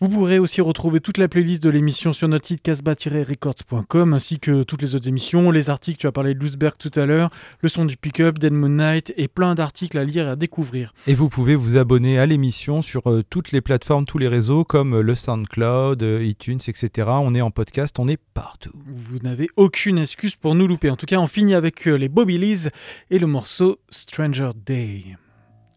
Vous 0.00 0.08
pourrez 0.08 0.38
aussi 0.38 0.62
retrouver 0.62 1.00
toute 1.00 1.18
la 1.18 1.28
playlist 1.28 1.62
de 1.62 1.68
l'émission 1.68 2.14
sur 2.14 2.28
notre 2.28 2.46
site 2.46 2.62
casbah-records.com 2.62 4.14
ainsi 4.14 4.40
que 4.40 4.62
toutes 4.62 4.80
les 4.80 4.94
autres 4.94 5.08
émissions, 5.08 5.50
les 5.50 5.68
articles, 5.68 5.98
tu 5.98 6.06
as 6.06 6.12
parlé 6.12 6.32
de 6.32 6.40
Loosberg 6.40 6.76
tout 6.78 6.90
à 6.98 7.04
l'heure, 7.04 7.28
le 7.60 7.68
son 7.68 7.84
du 7.84 7.98
pick-up, 7.98 8.38
Dead 8.38 8.54
Moon 8.54 8.78
et 9.18 9.28
plein 9.28 9.54
d'articles 9.54 9.98
à 9.98 10.04
lire 10.04 10.26
et 10.26 10.30
à 10.30 10.36
découvrir. 10.36 10.94
Et 11.08 11.14
vous 11.14 11.28
pouvez 11.28 11.56
vous 11.56 11.76
abonner 11.76 12.20
à 12.20 12.26
l'émission 12.26 12.80
sur 12.80 13.10
euh, 13.10 13.24
toutes 13.28 13.50
les 13.50 13.60
plateformes, 13.60 14.04
tous 14.04 14.18
les 14.18 14.28
réseaux 14.28 14.62
comme 14.62 14.94
euh, 14.94 15.02
le 15.02 15.16
SoundCloud, 15.16 16.00
euh, 16.04 16.24
iTunes, 16.24 16.60
etc. 16.68 17.08
On 17.10 17.34
est 17.34 17.40
en 17.40 17.50
podcast, 17.50 17.98
on 17.98 18.06
est 18.06 18.20
partout. 18.34 18.70
Vous 18.86 19.18
n'avez 19.18 19.48
aucune 19.56 19.98
excuse 19.98 20.36
pour 20.36 20.54
nous 20.54 20.68
louper. 20.68 20.90
En 20.90 20.96
tout 20.96 21.06
cas, 21.06 21.18
on 21.18 21.26
finit 21.26 21.54
avec 21.54 21.88
euh, 21.88 21.96
les 21.96 22.08
Bobilies 22.08 22.68
et 23.10 23.18
le 23.18 23.26
morceau 23.26 23.78
Stranger 23.90 24.50
Day. 24.54 25.16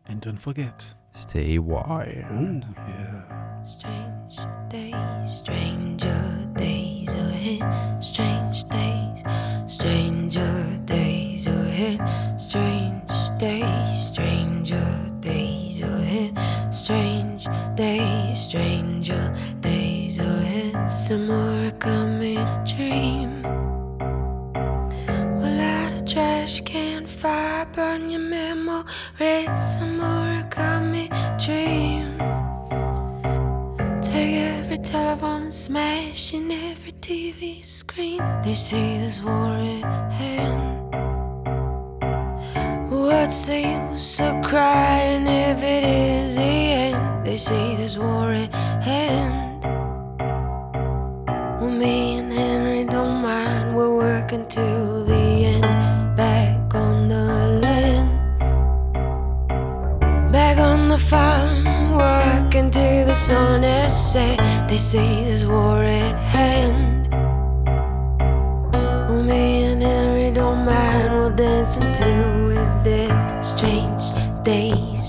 And 0.07 0.17
don't 0.23 0.38
forget. 0.38 0.95
Stay 1.13 1.57
wild. 1.57 2.63
Strange 3.63 4.38
days, 4.69 4.93
stranger 5.28 6.45
days 6.55 7.15
ahead. 7.15 7.84
Days, 17.76 18.39
stranger 18.39 19.36
days 19.59 20.19
ahead. 20.19 20.89
Some 20.89 21.28
more 21.28 21.71
coming 21.71 22.39
dream. 22.63 23.41
Well, 25.39 25.59
out 25.59 25.91
of 25.93 26.05
trash 26.05 26.61
can 26.61 27.05
fire, 27.05 27.65
burn 27.73 28.09
your 28.09 28.21
memo. 28.21 28.86
Read 29.19 29.53
some 29.55 29.97
more 29.97 30.43
coming 30.49 31.09
dream. 31.38 32.17
Take 34.01 34.36
every 34.57 34.78
telephone 34.78 35.43
and 35.43 35.53
smash 35.53 36.34
in 36.34 36.51
every 36.51 36.93
TV 36.93 37.63
screen. 37.63 38.21
They 38.43 38.53
say 38.53 38.99
there's 38.99 39.21
war 39.21 39.51
at 39.51 40.11
hand. 40.13 40.84
What's 43.05 43.45
the 43.45 43.61
use 43.61 44.19
of 44.19 44.43
crying 44.43 45.27
if 45.27 45.61
it 45.61 45.83
is 45.83 46.35
the 46.37 46.41
end? 46.41 47.23
They 47.23 47.37
say 47.37 47.75
there's 47.75 47.99
war 47.99 48.31
at 48.31 48.51
hand. 48.83 49.61
Well, 51.61 51.69
me 51.69 52.17
and 52.17 52.33
Henry 52.33 52.83
don't 52.85 53.21
mind, 53.21 53.75
we're 53.75 53.95
working 53.95 54.39
until 54.41 55.05
the 55.05 55.45
end. 55.53 56.17
Back 56.17 56.73
on 56.73 57.07
the 57.07 57.25
land. 57.61 58.09
Back 60.31 60.57
on 60.57 60.89
the 60.89 60.97
farm, 60.97 61.91
work 61.91 62.55
until 62.55 63.05
the 63.05 63.13
sun 63.13 63.61
has 63.61 63.93
set. 64.13 64.39
They 64.67 64.77
say 64.77 65.25
there's 65.25 65.45
war 65.45 65.83
at 65.83 66.19
hand. 66.19 66.94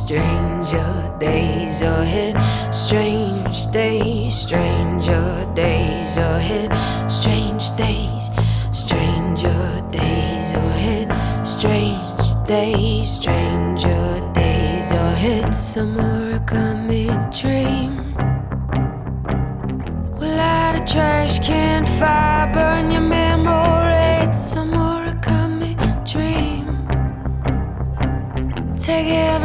Stranger 0.06 1.16
days 1.18 1.82
ahead. 1.82 2.36
Strange 2.72 3.66
days, 3.72 4.36
stranger 4.36 5.44
days 5.52 6.16
ahead. 6.16 6.70
Strange 7.10 7.74
days, 7.76 8.30
stranger 8.70 9.82
days 9.90 10.54
ahead. 10.54 11.08
Strange 11.44 12.46
days, 12.46 13.10
stranger 13.10 14.32
days 14.32 14.92
ahead. 14.92 15.52
Summer 15.52 16.15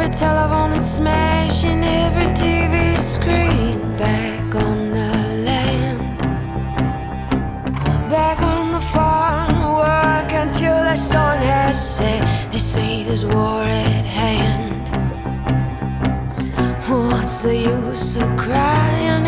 every 0.02 0.18
telephone 0.18 0.72
and 0.72 0.82
smash 0.82 1.62
in 1.64 1.84
every 1.84 2.26
TV 2.34 2.98
screen. 3.00 3.96
Back 3.96 4.54
on 4.54 4.90
the 4.90 5.12
land, 5.46 6.18
back 8.10 8.42
on 8.42 8.72
the 8.72 8.80
farm, 8.80 9.76
work 9.76 10.32
until 10.32 10.74
the 10.74 10.96
sun 10.96 11.38
has 11.38 11.76
set. 11.96 12.50
They 12.50 12.58
say 12.58 13.04
there's 13.04 13.24
war 13.24 13.62
at 13.62 14.04
hand. 14.04 14.82
What's 16.88 17.42
the 17.42 17.56
use 17.56 18.16
of 18.16 18.36
crying 18.36 19.26